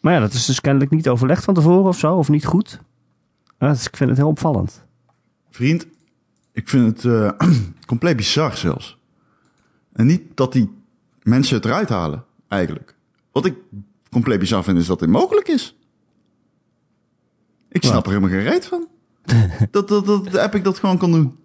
[0.00, 2.80] maar ja, dat is dus kennelijk niet overlegd van tevoren of zo, of niet goed.
[3.58, 4.84] Dus ik vind het heel opvallend.
[5.50, 5.86] Vriend,
[6.52, 7.34] ik vind het
[7.86, 8.98] compleet bizar zelfs.
[9.92, 10.70] En niet dat die
[11.26, 12.94] mensen het eruit halen, eigenlijk.
[13.32, 13.54] Wat ik
[14.10, 15.76] compleet bizar vind, is dat dit mogelijk is.
[17.68, 18.88] Ik snap er helemaal geen reet van.
[19.70, 21.36] dat, dat, dat de Epic dat gewoon kan doen.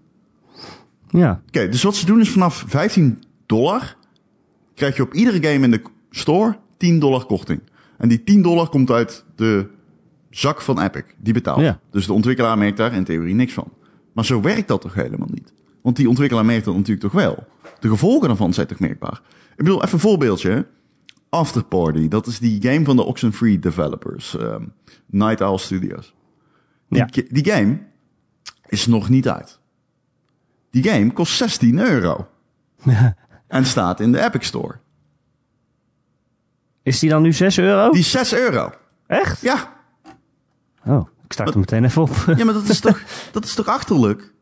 [1.09, 3.95] Ja, Oké, dus wat ze doen is vanaf 15 dollar...
[4.73, 7.61] krijg je op iedere game in de store 10 dollar korting.
[7.97, 9.67] En die 10 dollar komt uit de
[10.29, 11.03] zak van Epic.
[11.17, 11.61] Die betaalt.
[11.61, 11.79] Ja.
[11.91, 13.71] Dus de ontwikkelaar merkt daar in theorie niks van.
[14.13, 15.53] Maar zo werkt dat toch helemaal niet?
[15.81, 17.47] Want die ontwikkelaar merkt dat natuurlijk toch wel.
[17.79, 19.21] De gevolgen daarvan zijn toch merkbaar?
[19.61, 20.67] Ik bedoel, even een voorbeeldje.
[21.29, 24.37] Afterparty, dat is die game van de Oxenfree developers.
[24.37, 24.65] ehm,
[25.05, 26.15] Night Owl Studios.
[26.89, 27.07] Die, Ja.
[27.11, 27.79] ga- die game
[28.67, 29.59] is nog niet uit.
[30.69, 32.27] Die game kost 16 euro.
[33.47, 34.79] en staat in de Epic Store.
[36.83, 37.91] is die dan nu 6 euro?
[37.91, 38.71] Die is 6 euro.
[39.07, 39.41] Echt?
[39.41, 39.73] Ja,
[40.85, 42.09] Oh, ik start hem meteen even op.
[42.35, 43.01] ja maar dat is, toch,
[43.31, 44.33] dat is toch achterlijk?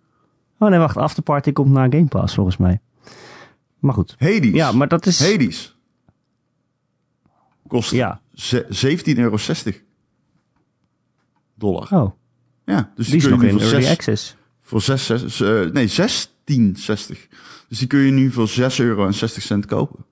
[0.59, 0.97] Oh nee, wacht.
[0.97, 2.79] Afterparty komt na Game Pass volgens mij.
[3.79, 4.15] Maar goed.
[4.19, 4.51] Hades.
[4.51, 5.19] Ja, maar dat is...
[5.31, 5.75] Hades.
[7.67, 8.21] Kost Ja.
[8.33, 9.37] ze- 17,60 euro.
[11.55, 11.87] Dollar.
[11.91, 12.11] Oh,
[12.65, 14.35] Ja, dus die is kun je nog in voor Early zes- Access.
[14.61, 17.27] Voor 6, 6 eh, nee, 16,60.
[17.67, 20.05] Dus die kun je nu voor 6 euro en 60 cent kopen.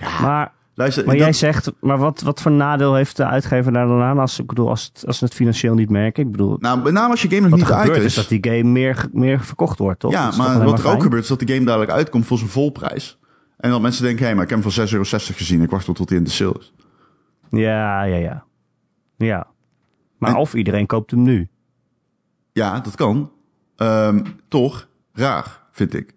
[0.00, 1.72] Maar, Luister, maar dat- jij zegt...
[1.80, 4.18] Maar wat, wat voor nadeel heeft de uitgever daar dan aan?
[4.18, 6.24] Als, ik bedoel, als, het, als ze het financieel niet merken.
[6.24, 8.04] Ik bedoel, nou, met name als je game nog niet uit gebeurt is.
[8.04, 10.12] is dat die game meer, meer verkocht wordt, toch?
[10.12, 13.18] Ja, maar wat er ook gebeurt is dat de game dadelijk uitkomt voor zijn volprijs.
[13.56, 15.04] En dat mensen denken, hé, maar ik heb hem voor 6,60 euro
[15.34, 15.62] gezien.
[15.62, 16.72] Ik wacht tot hij in de sale is.
[17.50, 18.44] Ja, ja, ja.
[19.16, 19.46] Ja.
[20.18, 21.48] Maar En- of iedereen koopt hem nu.
[22.52, 23.30] Ja, dat kan.
[23.76, 26.14] Ehm, toch raar, vind ik.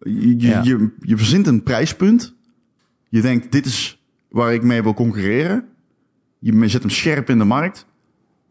[0.00, 0.62] Je, je, Ja.
[0.62, 2.36] je, je verzint een prijspunt.
[3.08, 5.68] Je denkt, dit is waar ik mee wil concurreren.
[6.38, 7.86] Je zet hem scherp in de markt.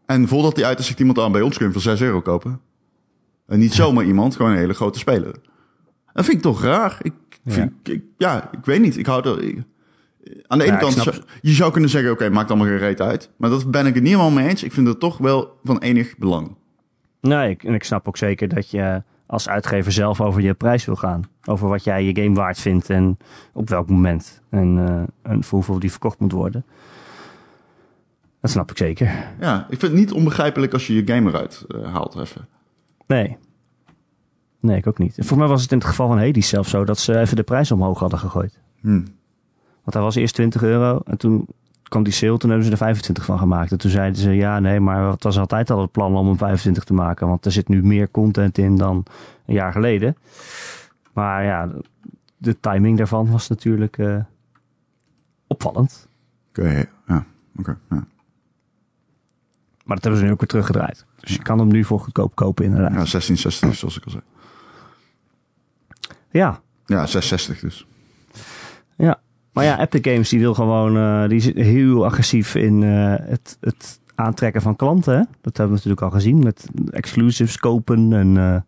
[0.06, 2.00] En voordat die uit is, zegt iemand aan, bij ons kun je hem voor 6
[2.00, 2.60] euro kopen.
[3.46, 5.34] En niet zomaar iemand, gewoon een hele grote speler.
[6.12, 6.98] Dat vind ik toch raar.
[7.02, 7.12] Ik,
[7.46, 8.96] vind, ik, ja, ik weet niet.
[8.96, 9.42] Ik hou er...
[9.42, 9.62] ik-
[10.46, 13.00] aan de ene Ja, kant, zou- je zou kunnen zeggen, oké, maakt allemaal geen reet
[13.00, 13.30] uit.
[13.36, 14.62] Maar dat ben ik het niet helemaal mee eens.
[14.62, 16.56] Ik vind het toch wel van enig belang.
[17.20, 20.84] Nee, ik, en ik snap ook zeker dat je als uitgever zelf over je prijs
[20.84, 21.22] wil gaan.
[21.48, 23.18] Over wat jij je game waard vindt en
[23.52, 24.42] op welk moment.
[24.48, 26.64] En, eh, en voor hoeveel die verkocht moet worden.
[28.40, 29.06] Dat snap ik zeker.
[29.40, 32.48] Ja, ik vind het niet onbegrijpelijk als je je game eruit eh, haalt even.
[33.06, 33.36] Nee.
[34.60, 35.14] Nee, ik ook niet.
[35.14, 37.42] Volgens mij was het in het geval van Hades zelfs zo dat ze even de
[37.42, 38.58] prijs omhoog hadden gegooid.
[38.80, 39.02] Hm.
[39.82, 41.46] Want hij was eerst 20 euro en toen
[41.82, 43.72] kwam die sale, toen hebben ze er 25 van gemaakt.
[43.72, 46.38] En toen zeiden ze, ja nee, maar het was altijd al het plan om hem
[46.38, 47.28] 25 te maken.
[47.28, 49.04] Want er zit nu meer content in dan
[49.46, 50.16] een jaar geleden.
[51.18, 51.68] Maar ja,
[52.36, 54.18] de timing daarvan was natuurlijk eh,
[55.46, 56.08] opvallend.
[56.48, 57.24] Oké, ja.
[57.58, 58.06] Oké, ja.
[59.84, 61.06] Maar dat hebben ze nu ook weer teruggedraaid.
[61.20, 62.90] Dus je kan hem nu voor goedkoop kopen inderdaad.
[62.90, 64.22] ja, 1660 zoals ik al zei.
[66.30, 67.86] Ja, Ja, 660 dus.
[68.96, 69.20] ja.
[69.52, 73.56] Maar ja, Epic Games die wil gewoon, eh, die is heel agressief in eh, het,
[73.60, 75.12] het aantrekken van klanten.
[75.12, 75.22] Hè?
[75.40, 78.64] Dat hebben we natuurlijk al gezien met exclusives kopen en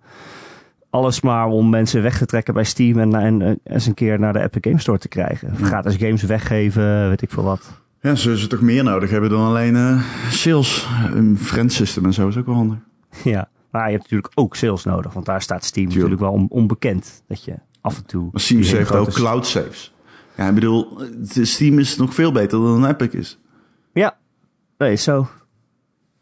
[0.91, 4.19] alles maar om mensen weg te trekken bij Steam en, en eh, eens een keer
[4.19, 5.57] naar de Epic Games Store te krijgen.
[5.57, 7.71] Gratis games weggeven, weet ik veel wat.
[8.01, 10.89] Ja, zullen ze toch meer nodig hebben dan alleen eh, sales?
[11.15, 12.79] Een friend system en zo is ook wel handig.
[13.25, 16.11] Ja, maar je hebt natuurlijk ook sales nodig, want daar staat Steam Tuurlijk.
[16.11, 17.23] natuurlijk wel on- onbekend.
[17.27, 18.29] Dat je af en toe...
[18.33, 19.95] Maar Steam heeft ook cloud saves.
[20.37, 23.39] Ja, ik bedoel, Steam is nog veel beter dan Epic is.
[23.93, 24.17] Ja,
[24.79, 25.29] nee, zo.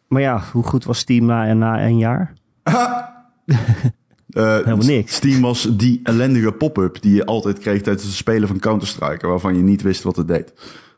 [0.09, 2.33] Maar ja, hoe goed was Steam na, na een jaar?
[4.29, 5.15] Eh, Helemaal niks.
[5.15, 9.57] Steam was die ellendige pop-up die je altijd kreeg tijdens het spelen van Counter-Strike, waarvan
[9.57, 10.53] je niet wist wat het deed.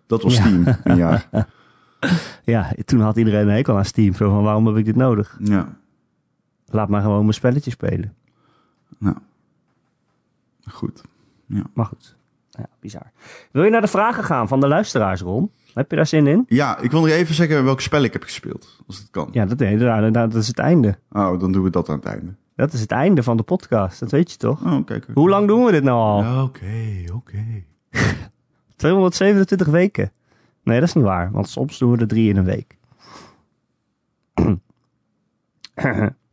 [0.06, 0.40] Dat was Ja.
[0.40, 1.28] Steam, een jaar.
[2.44, 4.14] Ja, toen had iedereen een hekel aan Steam.
[4.14, 5.38] Zo van, waarom heb ik dit nodig?
[5.42, 5.76] Ja,
[6.66, 8.14] Laat maar gewoon mijn spelletje spelen.
[8.98, 9.16] nou.
[10.70, 11.00] Goed.
[11.74, 12.16] Maar goed,
[12.50, 13.10] ja, bizar.
[13.50, 15.50] Wil je naar de vragen gaan van de luisteraars, Ron?
[15.74, 16.44] Heb je daar zin in?
[16.48, 19.28] Ja, ik wil nog even zeggen welk spel ik heb gespeeld, als het kan.
[19.32, 19.58] Ja, dat,
[20.12, 20.98] dat is het einde.
[21.12, 22.34] Oh, dan doen we dat aan het einde.
[22.60, 24.64] Dat is het einde van de podcast, dat weet je toch?
[24.64, 25.06] Oh, kijk.
[25.14, 26.22] Hoe lang doen we dit nou al?
[26.22, 27.44] Ja, Oké, oké.
[28.76, 30.12] 227 weken.
[30.62, 32.76] Nee, dat is niet waar, want soms doen we er drie in een week.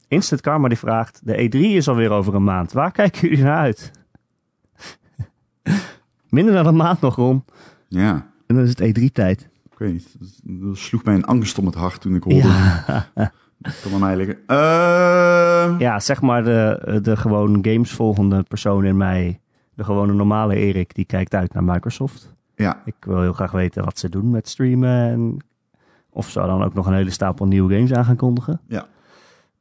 [0.08, 2.72] Instant Karma die vraagt, de E3 is alweer over een maand.
[2.72, 3.92] Waar kijken jullie naar uit?
[6.30, 7.46] Minder dan een maand nog, Ron.
[7.88, 8.14] Ja,
[8.48, 9.50] En dan is het E3-tijd.
[9.72, 10.16] ik weet niet.
[10.20, 12.48] Dat- Dat sloeg mij een angst om het hart toen ik hoorde.
[12.48, 13.08] Ja.
[13.62, 14.38] Kan aan mij liggen.
[14.48, 19.40] Eh, ja, zeg maar de, de gewoon games volgende persoon in mij.
[19.74, 22.34] De gewone normale Erik, die kijkt uit naar Microsoft.
[22.56, 22.82] ja.
[22.86, 25.10] Ik wil heel graag weten wat ze doen met streamen.
[25.10, 25.38] En
[26.10, 28.62] of ze dan ook nog een hele stapel nieuwe games aan gaan kondigen.
[28.68, 28.86] Ja.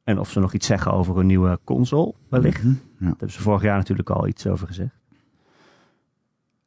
[0.03, 2.63] En of ze nog iets zeggen over een nieuwe console, wellicht.
[2.63, 2.69] Ja.
[2.99, 4.96] Daar hebben ze vorig jaar natuurlijk al iets over gezegd.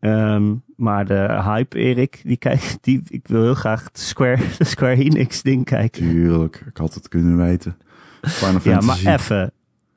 [0.01, 4.65] Ehm, maar de hype, Erik, die kijkt, die, ik wil heel graag het Square, de
[4.65, 6.03] Square Enix ding kijken.
[6.03, 7.77] Tuurlijk, ik had het kunnen weten.
[8.23, 9.53] Final Ja, maar even,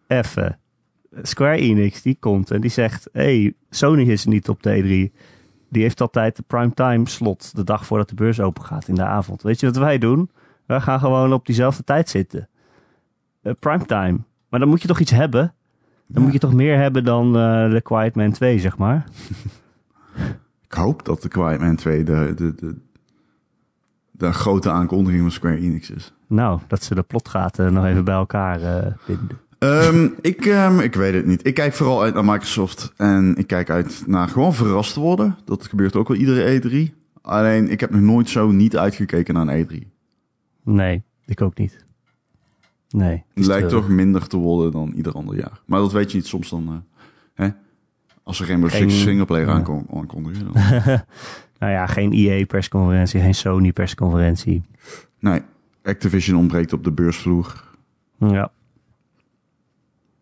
[0.07, 0.57] even.
[1.21, 4.81] Square Enix, die komt en die zegt, hey, Sony is niet op de
[5.11, 5.21] E3.
[5.69, 9.03] Die heeft altijd de primetime slot, de dag voordat de beurs open gaat in de
[9.05, 9.41] avond.
[9.41, 10.29] Weet je wat wij doen?
[10.65, 12.49] Wij gaan gewoon op diezelfde tijd zitten.
[13.41, 14.17] Eh, primetime.
[14.49, 15.53] Maar dan moet je toch iets hebben?
[16.07, 16.21] Dan Ja.
[16.21, 19.03] moet je toch meer hebben dan eh The Quiet Man 2, zeg maar.
[20.73, 22.75] Ik hoop dat de Quiet Man 2 de, de, de,
[24.11, 26.13] de grote aankondiging van Square Enix is.
[26.27, 29.39] Nou, dat ze de plotgaten nog even bij elkaar eh binden.
[29.59, 31.47] Ehm, ik, ehm, ik weet het niet.
[31.47, 32.93] Ik kijk vooral uit naar Microsoft.
[32.97, 35.37] En ik kijk uit naar gewoon verrast te worden.
[35.45, 36.93] Dat gebeurt ook wel iedere E3.
[37.21, 39.87] Alleen, ik heb nog nooit zo niet uitgekeken naar een E3.
[40.63, 41.85] Nee, ik ook niet.
[42.89, 43.23] Nee.
[43.33, 45.61] Het lijkt toch minder te worden dan ieder ander jaar.
[45.65, 46.67] Maar dat weet je niet soms dan...
[46.67, 47.53] eh, hè?
[48.23, 49.53] Als er Rainbow Geen- Six singleplayer ja.
[49.53, 50.53] aankon- aankondigen.
[50.53, 50.61] Dan...
[51.59, 54.63] Nou ja, geen EA-persconferentie, geen Sony-persconferentie.
[55.19, 55.41] nee,
[55.83, 57.63] Activision ontbreekt op de beursvloer.
[58.17, 58.51] Ja.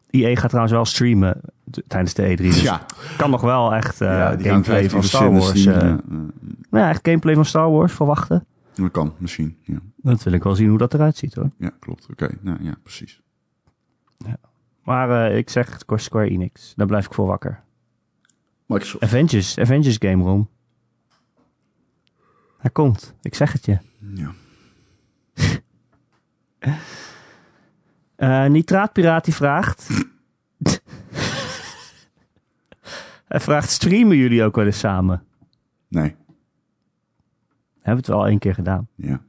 [0.09, 1.41] EA gaat trouwens wel streamen
[1.87, 2.41] tijdens de E3.
[2.41, 2.85] Dus ja,
[3.17, 5.65] kan nog wel echt eh, ja, gameplay van Star Wars.
[5.65, 8.45] eh, eh, nou ja, echt gameplay van Star Wars verwachten.
[8.73, 9.57] dat kan, misschien.
[9.61, 11.49] Ja, Dat wil ik wel zien hoe dat eruit ziet hoor.
[11.57, 12.07] ja klopt.
[12.11, 13.21] Oké, nou ja, precies.
[14.83, 16.73] Maar eh, ik zeg Square Enix.
[16.75, 17.63] Daar blijf ik voor wakker.
[18.71, 19.03] Microsoft.
[19.03, 20.49] Avengers, Avengers Game Room.
[22.57, 23.15] Hij komt.
[23.21, 23.77] Ik zeg het je.
[24.13, 24.33] Ja.
[28.15, 29.87] Eh Nitraatpiraat die vraagt.
[33.27, 35.23] Hij vraagt: streamen jullie ook wel eens samen?
[35.87, 36.15] Nee,
[37.73, 38.87] Hebben we het wel één keer gedaan.
[38.95, 39.21] ja.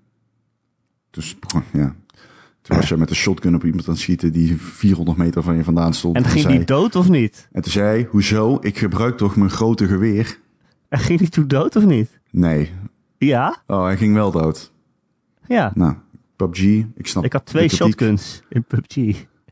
[1.11, 1.36] Dus,
[1.72, 1.95] ja.
[2.63, 5.57] Toen was je met een shotgun op iemand aan het schieten die 400 meter van
[5.57, 6.17] je vandaan stond.
[6.17, 7.49] En ging zei, die dood of niet?
[7.53, 8.59] en toen zei hij, hoezo?
[8.61, 10.39] Ik gebruik toch mijn grote geweer?
[10.89, 12.21] En ging die toen dood of niet?
[12.31, 12.71] Nee.
[13.19, 13.63] Ja?
[13.67, 14.73] Oh, hij ging wel dood.
[15.47, 15.73] Ja.
[15.75, 15.95] Nou,
[16.37, 18.95] PUBG, ik snap Ik had twee shotguns in PUBG.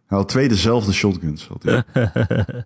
[0.07, 1.49] Hij had twee dezelfde shotguns.
[1.49, 1.85] Had hij.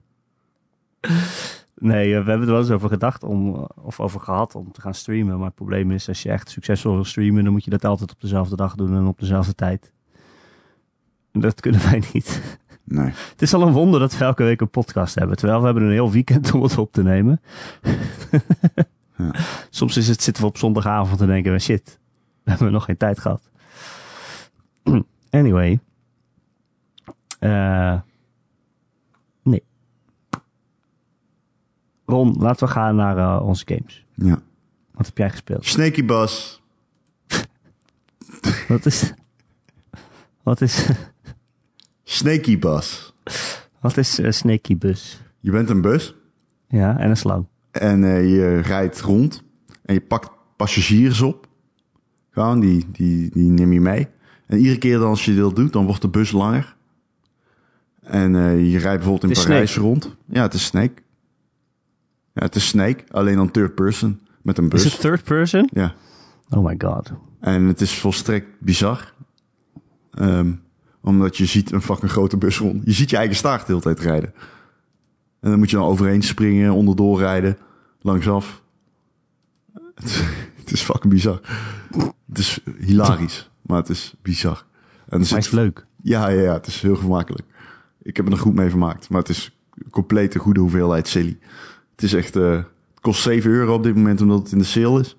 [1.79, 4.73] Nee, eh, we hebben er wel eens over gedacht om, eh, of over gehad om
[4.73, 5.37] te gaan streamen.
[5.37, 8.13] Maar het probleem is, als je echt succesvol wil streamen, dan moet je dat altijd
[8.13, 9.93] op dezelfde dag doen en op dezelfde tijd.
[11.41, 12.59] Dat kunnen wij niet.
[12.85, 13.13] Nee.
[13.31, 15.37] Het is al een wonder dat we elke week een podcast hebben.
[15.37, 17.41] Terwijl we hebben een heel weekend om het op te nemen.
[19.17, 19.35] Ja.
[19.71, 21.99] Soms is het, zitten we op zondagavond en denken we, shit,
[22.43, 23.51] we hebben nog geen tijd gehad.
[25.31, 25.81] Anyway.
[27.39, 28.01] Eh,
[29.43, 29.63] nee.
[32.07, 34.07] Ron, laten we gaan naar eh, onze games.
[34.15, 34.43] Ja.
[34.91, 35.67] Wat heb jij gespeeld?
[35.67, 36.63] Snaky Bus.
[38.69, 39.13] Wat is...
[40.43, 40.89] Wat is...
[42.05, 43.15] Snaky Bus.
[43.81, 45.23] Wat is eh, Snaky Bus?
[45.41, 46.15] Je bent een bus
[46.69, 47.47] Ja, en een slang.
[47.71, 49.43] en eh, je rijdt rond
[49.85, 51.47] en je pakt passagiers op.
[52.31, 54.09] Gewoon, die, die, die neem je mee.
[54.47, 56.77] En iedere keer dan als je dat doet, dan wordt de bus langer.
[58.03, 59.87] En eh, je rijdt bijvoorbeeld in Parijs Snake.
[59.89, 60.17] rond.
[60.27, 61.03] Ja, het is Snake.
[62.33, 64.85] Ja, het is Snake, alleen dan third person met een bus.
[64.85, 65.69] Is het third person?
[65.73, 65.95] Ja.
[66.51, 67.13] Oh my god.
[67.41, 69.15] En het is volstrekt bizar.
[70.11, 70.53] Ehm,
[71.05, 72.83] omdat je ziet een fucking grote bus rond.
[72.85, 74.35] Je ziet je eigen staart de hele tijd rijden.
[75.41, 77.59] En dan moet je dan overheen springen, onderdoor rijden,
[78.01, 78.63] langsaf.
[79.95, 80.21] Het, is-
[80.61, 81.41] het is fucking bizar.
[82.29, 84.65] Het is hilarisch, maar het is bizar.
[85.09, 85.87] En Hij is leuk.
[86.03, 87.45] ja, ja, ja, het is heel vermakelijk.
[88.03, 91.39] Ik heb er nog goed mee vermaakt, maar het is een complete goede hoeveelheid silly.
[91.91, 94.65] Het is echt, eh, het kost 7 euro op dit moment omdat het in de
[94.65, 95.17] sale is.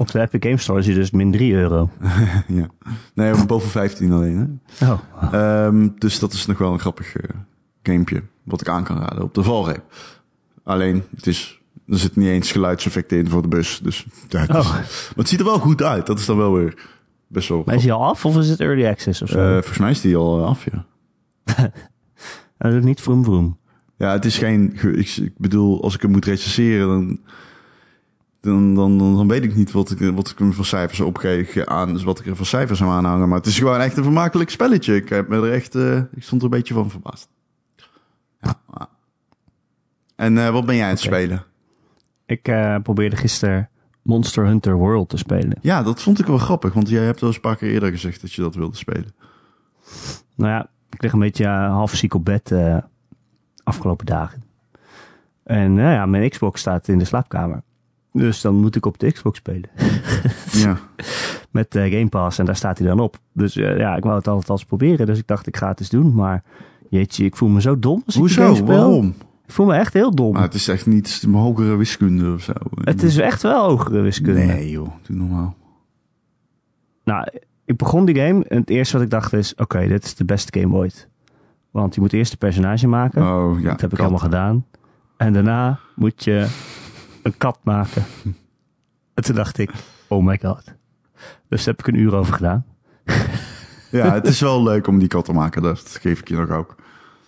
[0.00, 1.90] Op de Epic Game Store is hij dus min 3 euro.
[2.48, 2.66] ja.
[3.14, 4.60] Nee, boven 15 alleen.
[4.78, 4.90] Hè?
[4.92, 4.98] Oh.
[5.32, 7.28] Ehm, dus dat is nog wel een grappig eh
[7.82, 8.22] gamepje.
[8.44, 9.82] Wat ik aan kan raden op de valreep.
[10.64, 13.80] Alleen, het is, er zitten niet eens geluidseffecten in voor de bus.
[13.82, 14.72] Dus ja, het, is- Oh.
[14.72, 16.06] maar het ziet er wel goed uit.
[16.06, 16.86] Dat is dan wel weer
[17.26, 17.62] best wel...
[17.66, 19.38] Maar is hij al af of is het early access of zo?
[19.38, 20.84] Eh, volgens mij is die al eh, af, ja.
[22.58, 23.58] Dat doet niet vroom vroom.
[23.98, 24.72] Ja, het is geen...
[24.76, 27.20] ge- Ik, ik bedoel, als ik hem moet recenseren, dan...
[28.40, 31.64] Dan, dan, dan, dan weet ik niet wat ik, wat ik hem voor cijfers opgeef
[31.64, 33.28] aan, dus wat ik er voor cijfers aan aanhangen.
[33.28, 34.94] Maar het is gewoon echt een vermakelijk spelletje.
[34.94, 37.28] Ik heb me er echt, eh, ik stond er een beetje van verbaasd.
[38.40, 38.88] Ja.
[40.16, 41.44] En eh, wat ben jij aan het spelen?
[42.26, 43.68] Ik eh, probeerde gisteren
[44.02, 45.58] Monster Hunter World te spelen.
[45.60, 47.90] Ja, dat vond ik wel grappig, want jij hebt wel eens een paar keer eerder
[47.90, 49.14] gezegd dat je dat wilde spelen.
[50.34, 52.54] Nou ja, ik lig een beetje half ziek op bed
[53.64, 54.42] afgelopen dagen.
[55.44, 57.62] En nou ja, mijn Xbox staat in de slaapkamer.
[58.12, 59.70] Dus dan moet ik op de Xbox spelen.
[60.52, 60.78] Ja,
[61.50, 63.18] Met eh, Game Pass en daar staat hij dan op.
[63.32, 65.06] Dus eh, ja, ik wou het altijd al eens proberen.
[65.06, 66.14] Dus ik dacht, ik ga het eens doen.
[66.14, 66.42] Maar
[66.88, 68.62] jeetje, ik voel me zo dom als ik die game hoezo?
[68.64, 68.76] speel.
[68.76, 69.14] Waarom?
[69.46, 70.32] Ik voel me echt heel dom.
[70.32, 72.52] Maar het is echt niet hogere wiskunde of zo.
[72.84, 74.40] het is echt wel hogere wiskunde.
[74.40, 75.56] Nee joh, doe normaal.
[77.04, 77.28] Nou,
[77.64, 79.54] ik begon die game en het eerste wat ik dacht is...
[79.54, 81.08] Oké, dit is de beste game ooit.
[81.70, 83.22] Want je moet eerst een personage maken.
[83.22, 84.06] Oh ja, dat heb ik kat.
[84.06, 84.66] helemaal gedaan.
[85.16, 86.46] En daarna moet je
[87.22, 88.04] een kat maken.
[89.14, 89.70] en toen dacht ik,
[90.08, 90.64] oh my god.
[91.48, 92.64] Dus daar heb ik een uur over gedaan.
[93.90, 96.50] Ja, het is wel leuk om die kat te maken, dat geef ik je nog
[96.50, 96.74] ook.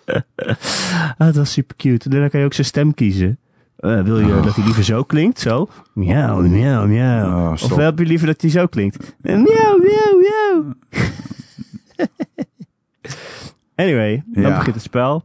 [1.18, 2.08] Ah, dat was super cute.
[2.10, 3.38] En dan kan je ook zijn stem kiezen.
[3.76, 5.38] Eh, wil je dat hij liever zo klinkt?
[5.40, 5.68] Zo?
[5.94, 7.26] Miauw, miauw, miauw.
[7.26, 9.16] Oh, of heb je liever dat hij zo klinkt?
[9.22, 10.74] Eh, Miauw, miauw, miauw.
[13.74, 14.56] anyway, dan Ja.
[14.56, 15.24] begint het spel.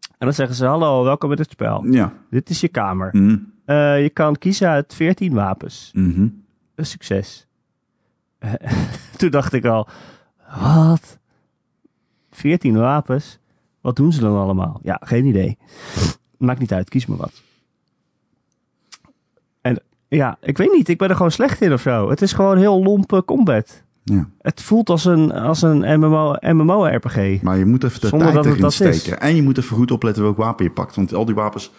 [0.00, 1.86] En dan zeggen ze, hallo, welkom in het spel.
[1.90, 2.12] Ja.
[2.30, 3.08] Dit is je kamer.
[3.12, 3.36] Mhm.
[3.70, 5.90] Eh, je kan kiezen uit 14 wapens.
[5.94, 6.28] Mhm.
[6.74, 7.46] Een succes.
[9.16, 9.88] Toen dacht ik al,
[10.60, 11.18] wat?
[12.30, 13.38] 14 wapens?
[13.80, 14.80] Wat doen ze dan allemaal?
[14.82, 15.58] Ja, geen idee.
[16.38, 17.42] Maakt niet uit, kies maar wat.
[19.60, 22.10] En ja, ik weet niet, ik ben er gewoon slecht in of zo.
[22.10, 23.82] Het is gewoon heel lompe combat.
[24.04, 24.28] Ja.
[24.40, 27.42] Het voelt als een, als een MMO, MMO-RPG.
[27.42, 28.74] Maar je moet even de Zonder tijd dat erin is.
[28.74, 29.20] steken.
[29.20, 30.96] En je moet even goed opletten welk wapen je pakt.
[30.96, 31.72] Want al die wapens...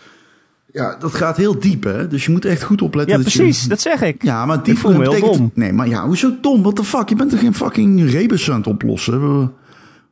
[0.71, 2.07] Ja, dat gaat heel diep, hè?
[2.07, 3.17] Dus je moet echt goed opletten.
[3.17, 3.69] Ja, dat precies, Je...
[3.69, 4.23] dat zeg ik.
[4.23, 5.51] Ja, maar diep Ik voel me heel betekent- dom.
[5.53, 6.61] Nee, maar ja, hoezo dom?
[6.61, 7.09] What the fuck?
[7.09, 9.51] Je bent er geen fucking rebus aan het oplossen.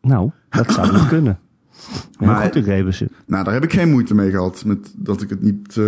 [0.01, 1.39] Nou, dat zou niet kunnen.
[2.19, 3.09] Maar- goed in Rebussen.
[3.25, 4.63] Nou, daar heb ik geen moeite mee gehad.
[4.65, 5.77] Met dat ik het niet...
[5.77, 5.85] eh,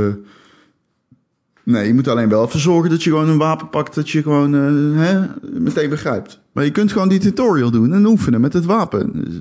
[1.64, 4.22] Nee, je moet alleen wel even zorgen dat je gewoon een wapen pakt dat je
[4.22, 5.20] gewoon eh, hè,
[5.60, 6.42] meteen begrijpt.
[6.52, 9.12] Maar je kunt gewoon die tutorial doen en oefenen met het wapen.
[9.14, 9.40] Dus,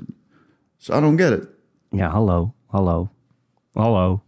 [0.77, 1.47] dus I don't get it.
[1.89, 3.09] Ja, hallo, hallo,
[3.73, 4.21] hallo.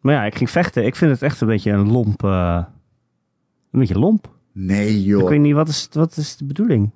[0.00, 0.84] Maar ja, ik ging vechten.
[0.86, 2.24] Ik vind het echt een beetje een lomp.
[2.24, 2.64] eh,
[3.70, 4.36] een beetje lomp.
[4.52, 6.90] Nee joh, Ik weet niet, wat is, wat is de bedoeling?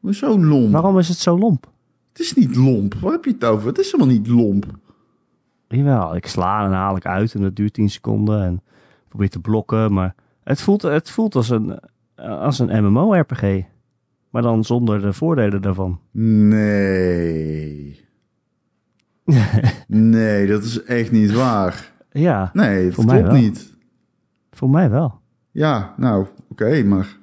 [0.00, 0.72] hoezo lomp?
[0.72, 1.70] Waarom is het zo lomp?
[2.12, 2.94] Het is niet lomp.
[2.94, 3.66] Waar heb je het over?
[3.68, 4.66] Het is helemaal niet lomp.
[5.68, 8.62] Jawel, ik sla en haal ik uit en dat duurt 10 seconden en
[9.08, 9.92] probeer te blokken.
[9.92, 11.78] Maar het voelt, het voelt als een,
[12.16, 13.62] als een MMO-RPG.
[14.30, 16.00] Maar dan zonder de voordelen daarvan.
[16.10, 18.00] Nee.
[19.86, 21.92] Nee, dat is echt niet waar.
[22.18, 23.40] Ja, Nee, dat Voor mij klopt wel.
[23.42, 23.74] niet.
[24.50, 25.20] voor mij wel.
[25.50, 27.16] Ja, nou, oké, maar...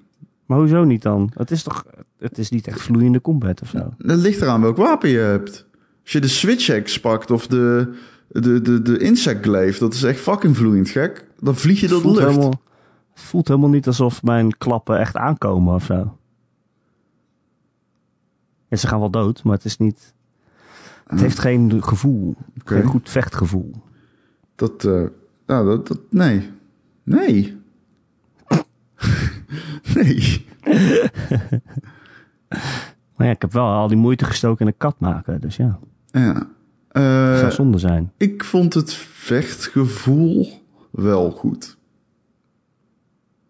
[0.46, 1.32] Maar hoezo niet dan?
[1.34, 1.86] Het is toch,
[2.18, 3.90] het is niet echt vloeiende combat of zo.
[3.98, 5.68] Dat ligt eraan welk wapen je hebt.
[6.04, 7.94] Als je de Switch pakt of de,
[8.28, 11.26] de, de, de Insect Glaive, dat is echt fucking vloeiend gek.
[11.40, 12.20] Dan vlieg je door de lucht.
[12.20, 12.62] helemaal,
[13.14, 16.18] het voelt helemaal niet alsof mijn klappen echt aankomen of zo.
[18.68, 20.14] Ja, ze gaan wel dood, maar het is niet...
[21.08, 22.36] Het heeft geen gevoel.
[22.60, 22.76] Oké.
[22.76, 23.72] Geen goed vechtgevoel.
[24.56, 25.04] Dat, eh,
[25.46, 26.50] nou, dat, dat, nee.
[27.04, 27.58] Nee.
[29.96, 30.46] nee.
[33.16, 35.42] Maar ja, ik heb wel al die moeite gestoken in een kat maken.
[35.42, 35.80] Dus ja,
[36.12, 36.34] Ja.
[36.34, 36.48] dat
[37.04, 38.12] Eh, zou zonde zijn.
[38.18, 40.48] ik vond het vechtgevoel
[40.92, 41.78] wel goed.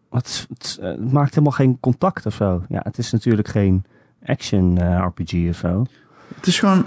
[0.10, 0.48] Het,
[0.82, 2.64] eh, het maakt helemaal geen contact of zo.
[2.70, 3.84] Ja, het is natuurlijk geen
[4.26, 5.86] action eh, RPG of zo.
[6.36, 6.86] Het is gewoon,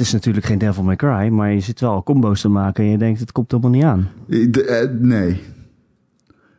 [0.00, 2.90] Het is natuurlijk geen Devil May Cry, maar je zit wel combo's te maken en
[2.90, 4.08] je denkt het komt helemaal niet aan.
[4.26, 5.40] de- eh, nee.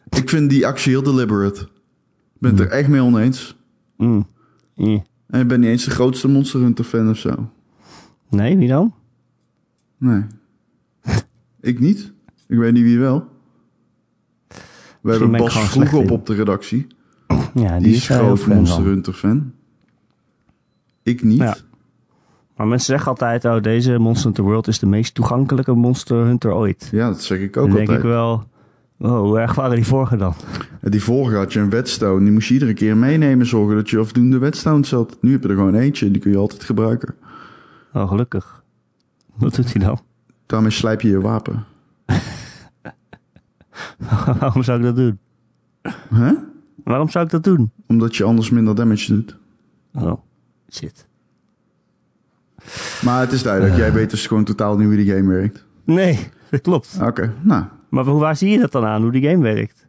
[0.09, 1.61] Ik vind die actie heel deliberate.
[1.61, 1.69] Ik
[2.39, 3.57] ben het er echt mee oneens.
[3.97, 4.27] Mm.
[4.75, 4.99] Eh.
[5.27, 7.49] En ik ben niet eens de grootste Monster Hunter fan of zo.
[8.29, 8.93] Nee, wie dan?
[9.97, 10.23] Nee.
[11.71, 12.11] ik niet.
[12.47, 13.27] Ik weet niet wie wel.
[15.01, 16.09] We hebben ben ik Bas vroeg op in.
[16.09, 16.87] op de redactie.
[17.53, 18.83] Ja, Die, is groot Monster.
[18.83, 19.51] Hunter fan.
[21.03, 21.37] Ik niet.
[21.37, 21.57] Ja.
[22.61, 26.53] Maar mensen zeggen altijd, oh, deze Monster Hunter World is de meest toegankelijke Monster Hunter
[26.53, 26.89] ooit.
[26.91, 27.97] Ja, dat zeg ik ook Dan denk altijd.
[27.97, 28.43] ik wel,
[28.99, 30.33] oh, hoe erg waren die vorige dan?
[30.81, 32.23] Die vorige had je een whetstone.
[32.23, 33.45] Die moest je iedere keer meenemen.
[33.45, 35.17] Zorgen dat je afdoende whetstones had.
[35.21, 36.11] Nu heb je er gewoon eentje.
[36.11, 37.15] Die kun je altijd gebruiken.
[37.93, 38.63] Oh, gelukkig.
[39.35, 39.99] Wat doet hij dan?
[40.45, 41.63] Daarmee slijp je je wapen.
[44.39, 45.19] Waarom zou ik dat doen?
[46.13, 46.33] Hè?
[46.83, 47.71] Waarom zou ik dat doen?
[47.87, 49.37] Omdat je anders minder damage doet.
[49.93, 50.21] Oh,
[50.69, 51.09] shit.
[53.03, 53.75] Maar het is duidelijk.
[53.75, 55.65] Jij weet dus gewoon totaal niet hoe die game werkt.
[55.85, 56.19] Nee,
[56.51, 56.97] dat klopt.
[57.01, 57.63] Oké, nou.
[57.89, 59.87] Maar hoe- waar zie je dat dan aan, hoe die game werkt?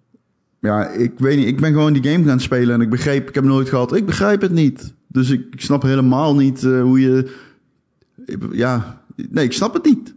[0.60, 1.46] Ja, ik weet niet.
[1.46, 4.06] Ik ben gewoon die game gaan spelen en ik begreep, ik heb nooit gehad, ik
[4.06, 4.94] begrijp het niet.
[5.08, 7.36] Dus ik, ik snap helemaal niet eh, hoe je.
[8.52, 10.14] Ja, nee, ik snap het niet.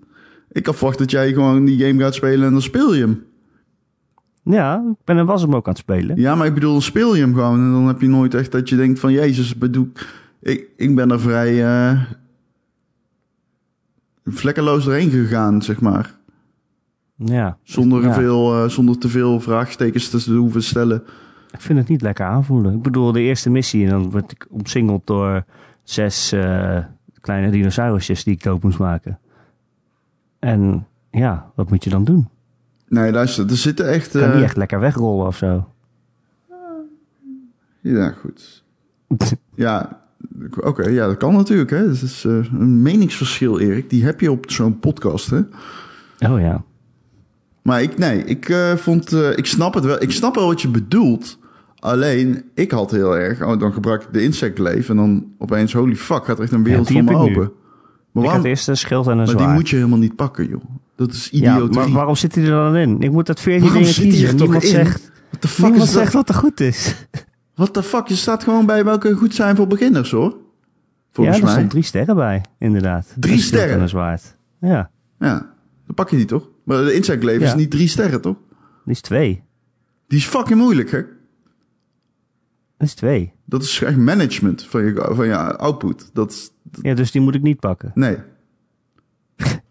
[0.52, 3.24] Ik had verwacht dat jij gewoon die game gaat spelen en dan speel je hem.
[4.44, 6.20] Ja, ik ben en was hem ook aan het spelen.
[6.20, 8.52] Ja, maar ik bedoel, dan speel je hem gewoon en dan heb je nooit echt
[8.52, 9.92] dat je denkt van, Jezus, bedoel,
[10.42, 12.02] ik, ik ben er vrij eh,
[14.26, 16.14] vlekkeloos doorheen gegaan, zeg maar.
[17.16, 18.14] Ja, Zonder, Ja.
[18.14, 21.04] veel, eh, zonder te veel vraagtekens te hoeven stellen.
[21.52, 22.74] ik vind het niet lekker aanvoelen.
[22.74, 25.44] Ik bedoel, de eerste missie en dan word ik omsingeld door
[25.84, 26.78] zes eh,
[27.22, 29.20] kleine dinosaurusjes die ik dood moest maken.
[30.40, 32.28] En ja, wat moet je dan doen?
[32.88, 34.12] Nee, luister, er zitten echt...
[34.12, 35.70] Kan eh, niet echt lekker wegrollen of zo.
[37.82, 38.64] Ja, goed.
[39.56, 40.05] Ja,
[40.62, 41.70] oké, ja, dat kan natuurlijk.
[41.70, 41.88] Hè.
[41.88, 43.90] Dat is eh, een meningsverschil, Erik.
[43.90, 45.38] Die heb je op zo'n podcast, hè.
[46.30, 46.64] Oh ja.
[47.62, 49.14] Maar ik, nee, ik eh, vond...
[49.14, 50.02] eh, ik snap het wel.
[50.02, 51.38] Ik snap wel wat je bedoelt.
[51.80, 53.44] Alleen, ik had heel erg...
[53.44, 55.74] Oh, dan gebruik ik de insect leaf en dan opeens...
[55.74, 57.24] Holy fuck, gaat er echt een wereld die voor me ik nu.
[57.24, 57.52] open.
[58.12, 60.16] Maar, Ik waarom, had eerst een schild en een maar die moet je helemaal niet
[60.16, 60.64] pakken, joh.
[60.96, 61.76] Dat is ja, idioterie.
[61.76, 63.02] maar waarom zit hij er dan in?
[63.02, 64.28] Ik moet dat 14 Waarom dingen kiezen.
[64.30, 64.70] toch Niemand in?
[64.70, 66.02] zegt, What the fuck niemand is dat?
[66.02, 66.96] zegt wat er goed is.
[67.56, 68.08] What the fuck?
[68.08, 70.38] Je staat gewoon bij welke goed zijn voor beginners, hoor.
[71.12, 71.58] Volgens ja, er mij.
[71.58, 73.16] stond drie sterren bij, inderdaad.
[73.20, 73.76] Drie sterren?
[73.76, 74.38] En een zwaard.
[74.60, 75.54] Ja, Ja,
[75.86, 76.50] dan pak je die toch?
[76.64, 78.38] Maar de insect is niet drie sterren, toch?
[78.84, 79.44] die is twee.
[80.08, 81.02] Die is fucking moeilijk, hè?
[82.78, 83.34] Dat is twee.
[83.46, 86.10] Dat is echt management van je, van je output.
[86.14, 86.52] Dat is,
[86.82, 87.92] Ja, dus die moet ik niet pakken.
[87.94, 88.18] nee.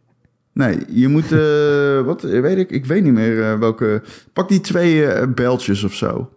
[0.53, 4.03] Nee, je moet, eh, wat weet ik, ik weet niet meer eh, welke.
[4.33, 6.31] Pak die twee eh bijltjes of zo.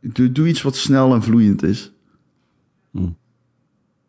[0.00, 1.92] Doe, doe iets wat snel en vloeiend is.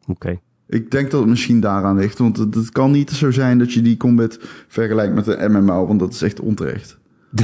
[0.08, 0.40] Oké.
[0.68, 3.74] Ik denk dat het misschien daaraan ligt, want het, het kan niet zo zijn dat
[3.74, 6.98] je die combat vergelijkt met de MMO, want dat is echt onterecht.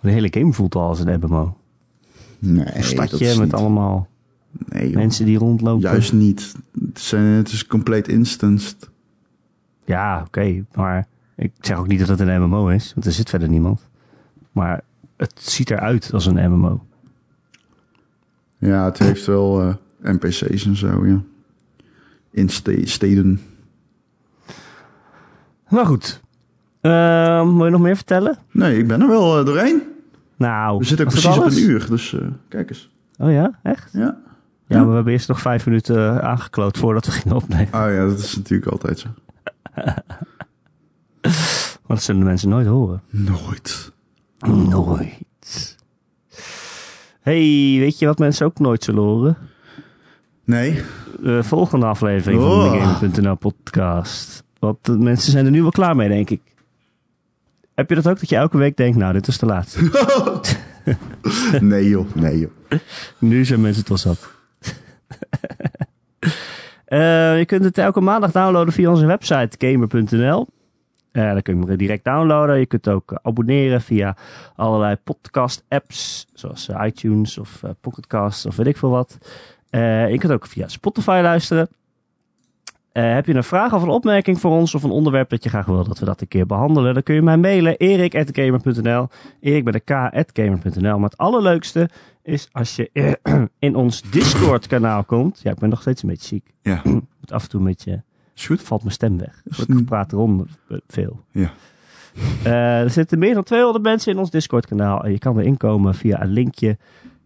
[0.00, 1.56] De hele game voelt al als een MMO.
[2.38, 3.52] Nee, Een stadje met niet.
[3.52, 4.08] allemaal
[4.68, 5.90] Nee, mensen die rondlopen.
[5.90, 6.54] Juist niet.
[6.86, 8.90] Het, zijn, het is compleet instanced.
[9.84, 10.64] Ja, oké.
[10.74, 11.06] maar
[11.36, 13.88] ik zeg ook niet dat het een MMO is, want er zit verder niemand.
[14.52, 14.80] Maar
[15.22, 16.84] het ziet eruit als een MMO.
[18.58, 19.74] Ja, het heeft wel eh,
[20.12, 21.20] NPC's en zo, ja.
[22.30, 23.40] In ste- steden.
[25.68, 26.20] Nou goed.
[26.80, 28.38] Ehm wil je nog meer vertellen?
[28.50, 29.82] Nee, ik ben er wel eh, doorheen.
[30.36, 32.90] Nou, We zitten precies op een uur, dus eh, kijk eens.
[33.18, 33.92] Oh ja, echt?
[33.92, 34.18] Ja.
[34.66, 37.66] Ja, maar we hebben eerst nog vijf minuten aangekloot voordat we gingen opnemen.
[37.66, 39.08] Oh ja, dat is natuurlijk altijd zo.
[41.86, 43.02] Want dat zullen de mensen nooit horen.
[43.10, 43.92] Nooit.
[44.42, 45.76] Nooit.
[47.20, 49.36] hey, weet je wat mensen ook nooit zullen horen?
[50.44, 50.82] Nee.
[51.20, 52.72] De volgende aflevering van Oh.
[52.72, 54.42] de Game.nl podcast.
[54.58, 56.40] Want de mensen zijn er nu wel klaar mee, denk ik.
[57.74, 59.78] Heb je dat ook, dat je elke week denkt, nou, dit is te laat.
[61.60, 62.50] nee joh, nee joh.
[63.18, 64.30] nu zijn mensen het wel zat.
[67.38, 70.48] Je kunt het elke maandag downloaden via onze website gamer.nl.
[71.12, 72.58] Eh dan kun je hem direct downloaden.
[72.58, 74.16] Je kunt ook eh, abonneren via
[74.56, 76.26] allerlei podcast apps.
[76.34, 79.18] Zoals eh, iTunes of Pocketcast of weet ik veel wat.
[79.70, 81.68] Je kunt ook via Spotify luisteren.
[82.92, 85.66] Heb je een vraag of een opmerking voor ons of een onderwerp dat je graag
[85.66, 86.94] wil dat we dat een keer behandelen?
[86.94, 89.08] Dan kun je mij mailen erik.gamer.nl
[89.40, 91.88] Erik bij de k.gamer.nl Maar het allerleukste
[92.22, 93.18] is als je
[93.58, 95.40] in ons Discord kanaal komt.
[95.42, 96.52] Ja, ik ben nog steeds een beetje ziek.
[96.62, 98.02] Ja, Moet af en toe een beetje...
[98.34, 98.62] is goed.
[98.62, 99.42] Valt mijn stem weg.
[99.66, 100.38] Ik praat eh,
[100.86, 101.24] veel.
[101.30, 101.52] Ja.
[102.44, 105.04] Eh, er zitten meer dan 200 mensen in ons Discord kanaal.
[105.04, 106.78] En je kan erin komen via een linkje.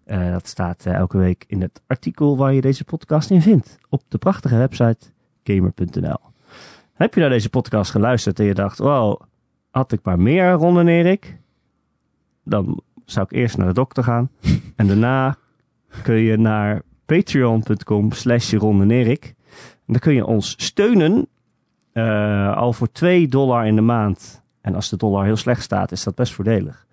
[0.05, 3.79] Eh, dat staat eh, elke week in het artikel waar je deze podcast in vindt.
[3.89, 4.99] Op de prachtige website
[5.45, 6.19] gamer.nl.
[6.93, 9.21] Heb je naar deze podcast geluisterd en je dacht, wow,
[9.71, 11.39] had ik maar meer Ron en Erik?
[12.45, 14.31] Dan zou ik eerst naar de dokter gaan.
[14.77, 15.37] en daarna
[16.03, 19.35] kun je naar patreon.com slash Ron en Erik.
[19.87, 21.27] Dan kun je ons steunen.
[21.93, 24.43] eh, al voor 2 dollar in de maand.
[24.61, 26.87] En als de dollar heel slecht staat, is dat best voordelig.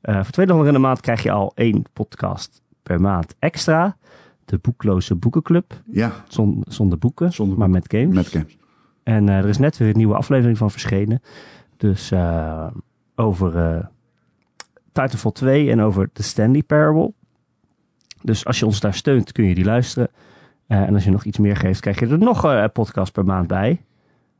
[0.00, 3.96] Eh, voor 2 dollar in de maand krijg je al één podcast per maand extra.
[4.44, 5.82] De Boekloze Boekenclub.
[5.90, 8.14] Ja, Zon- zonder boeken, Zonder maar met games.
[8.14, 8.56] met games.
[9.02, 11.22] En eh, er is net weer een nieuwe aflevering van verschenen.
[11.76, 12.12] Dus
[13.14, 13.88] over
[14.92, 17.12] Titanfall 2 en over The Stanley Parable.
[18.22, 20.08] Dus als je ons daar steunt, kun je die luisteren.
[20.68, 23.12] Eh, en als je nog iets meer geeft, krijg je er nog eh, een podcast
[23.12, 23.80] per maand bij.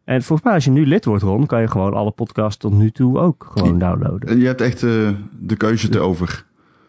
[0.05, 2.73] En volgens mij, als je nu lid wordt, Ron, kan je gewoon alle podcasts tot
[2.73, 4.29] nu toe ook gewoon downloaden.
[4.29, 5.09] En Je hebt echt eh,
[5.41, 6.47] de keuze te over.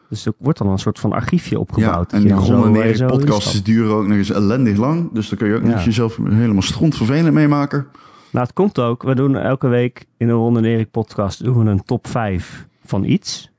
[0.10, 2.12] Dus er wordt dan een soort van archiefje opgebouwd.
[2.12, 4.78] Ja, en die dan Ron en zo, Erik zo podcasts duren ook nog eens ellendig
[4.78, 5.10] lang.
[5.14, 5.68] Dus daar kun je ook Ja.
[5.76, 7.88] niet jezelf helemaal strontvervelend mee maken.
[8.32, 9.04] Nou, het komt ook.
[9.04, 12.68] We doen elke week in een Ron en Erik podcast doen we een top 5
[12.86, 13.52] van iets.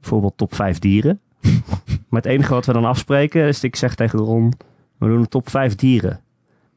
[0.00, 1.20] Bijvoorbeeld top 5 dieren.
[2.08, 4.52] maar het enige wat we dan afspreken is, ik zeg tegen Ron,
[4.98, 6.10] we doen een top 5 dieren.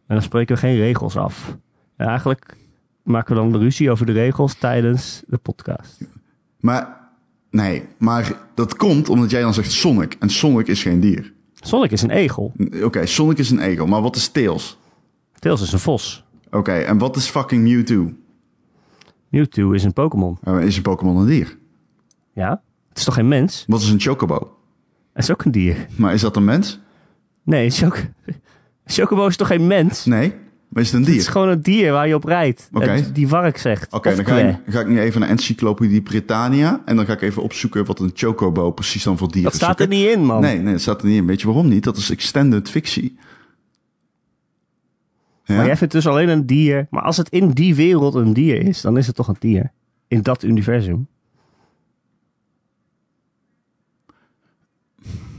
[0.08, 1.58] En dan spreken we geen regels af.
[1.96, 2.58] En eigenlijk
[3.04, 6.02] maken we dan de ruzie over de regels tijdens de podcast.
[6.60, 7.10] Maar,
[7.50, 10.16] nee, maar dat komt omdat jij dan zegt Sonic.
[10.20, 11.34] En Sonic is geen dier.
[11.54, 12.54] Sonic is een egel.
[12.84, 13.86] Oké, Sonic is een egel.
[13.88, 14.78] Maar wat is Tails?
[15.40, 16.24] Tails is een vos.
[16.52, 18.12] Oké, en wat is fucking Mewtwo?
[19.30, 20.38] Mewtwo is een Pokémon.
[20.44, 21.58] Eh, is een Pokémon een dier?
[22.34, 22.62] Ja?
[22.90, 23.64] Het is toch geen mens?
[23.68, 24.58] Wat is een Chocobo?
[25.14, 25.88] Het is ook een dier.
[25.96, 26.80] Maar is dat een mens?
[27.50, 28.06] Nee, Choc
[28.86, 30.06] Chocobo is toch geen mens?
[30.06, 30.34] Nee,
[30.68, 31.32] maar is het een Het is dier?
[31.32, 32.70] gewoon een dier waar je op rijdt.
[32.74, 32.86] Oké.
[32.86, 33.94] En Die vark zegt.
[33.94, 36.82] Oké, dan ga ik, ga ik nu even naar Encyclopedie Britannia.
[36.86, 39.58] En dan ga ik even opzoeken wat een Chocobo precies dan voor dier Dat is.
[39.58, 40.42] staat er niet in, man.
[40.42, 41.26] Nee, nee, dat staat er niet in.
[41.28, 41.84] Weet je waarom niet?
[41.84, 43.18] Dat is extended fictie.
[45.44, 45.56] Ja?
[45.56, 46.88] Maar jij vindt dus alleen een dier.
[46.90, 49.72] Maar als het in die wereld een dier is, dan is het toch een dier.
[50.08, 51.08] In dat universum.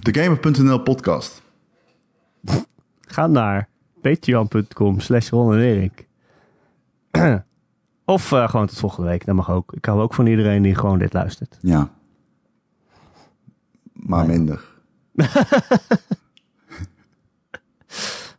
[0.00, 1.39] De Gamer.nl podcast.
[3.00, 3.68] Ga naar
[4.00, 6.08] patreon.com slash Ron en Erik.
[8.04, 9.24] of eh, gewoon tot volgende week.
[9.24, 9.72] Dat mag ook.
[9.72, 11.58] Ik hou ook van iedereen die gewoon dit luistert.
[11.60, 11.90] Ja.
[13.92, 14.36] Maar Nee.
[14.38, 14.64] minder.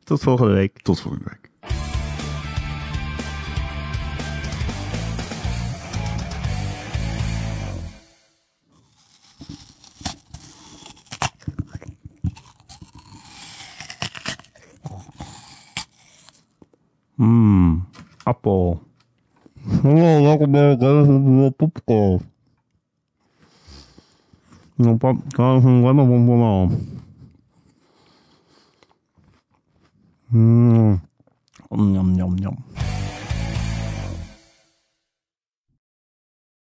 [0.04, 0.82] Tot volgende week.
[0.82, 1.51] Tot volgende week.
[17.22, 17.86] Mmm,
[18.24, 18.82] appel.
[19.84, 22.22] Oh, lekker bij popcorn.
[24.76, 26.72] Ja, pap, kan een lemon bonbon.
[30.28, 31.02] Mmm.
[31.68, 32.58] Om, Yum, yum, yum.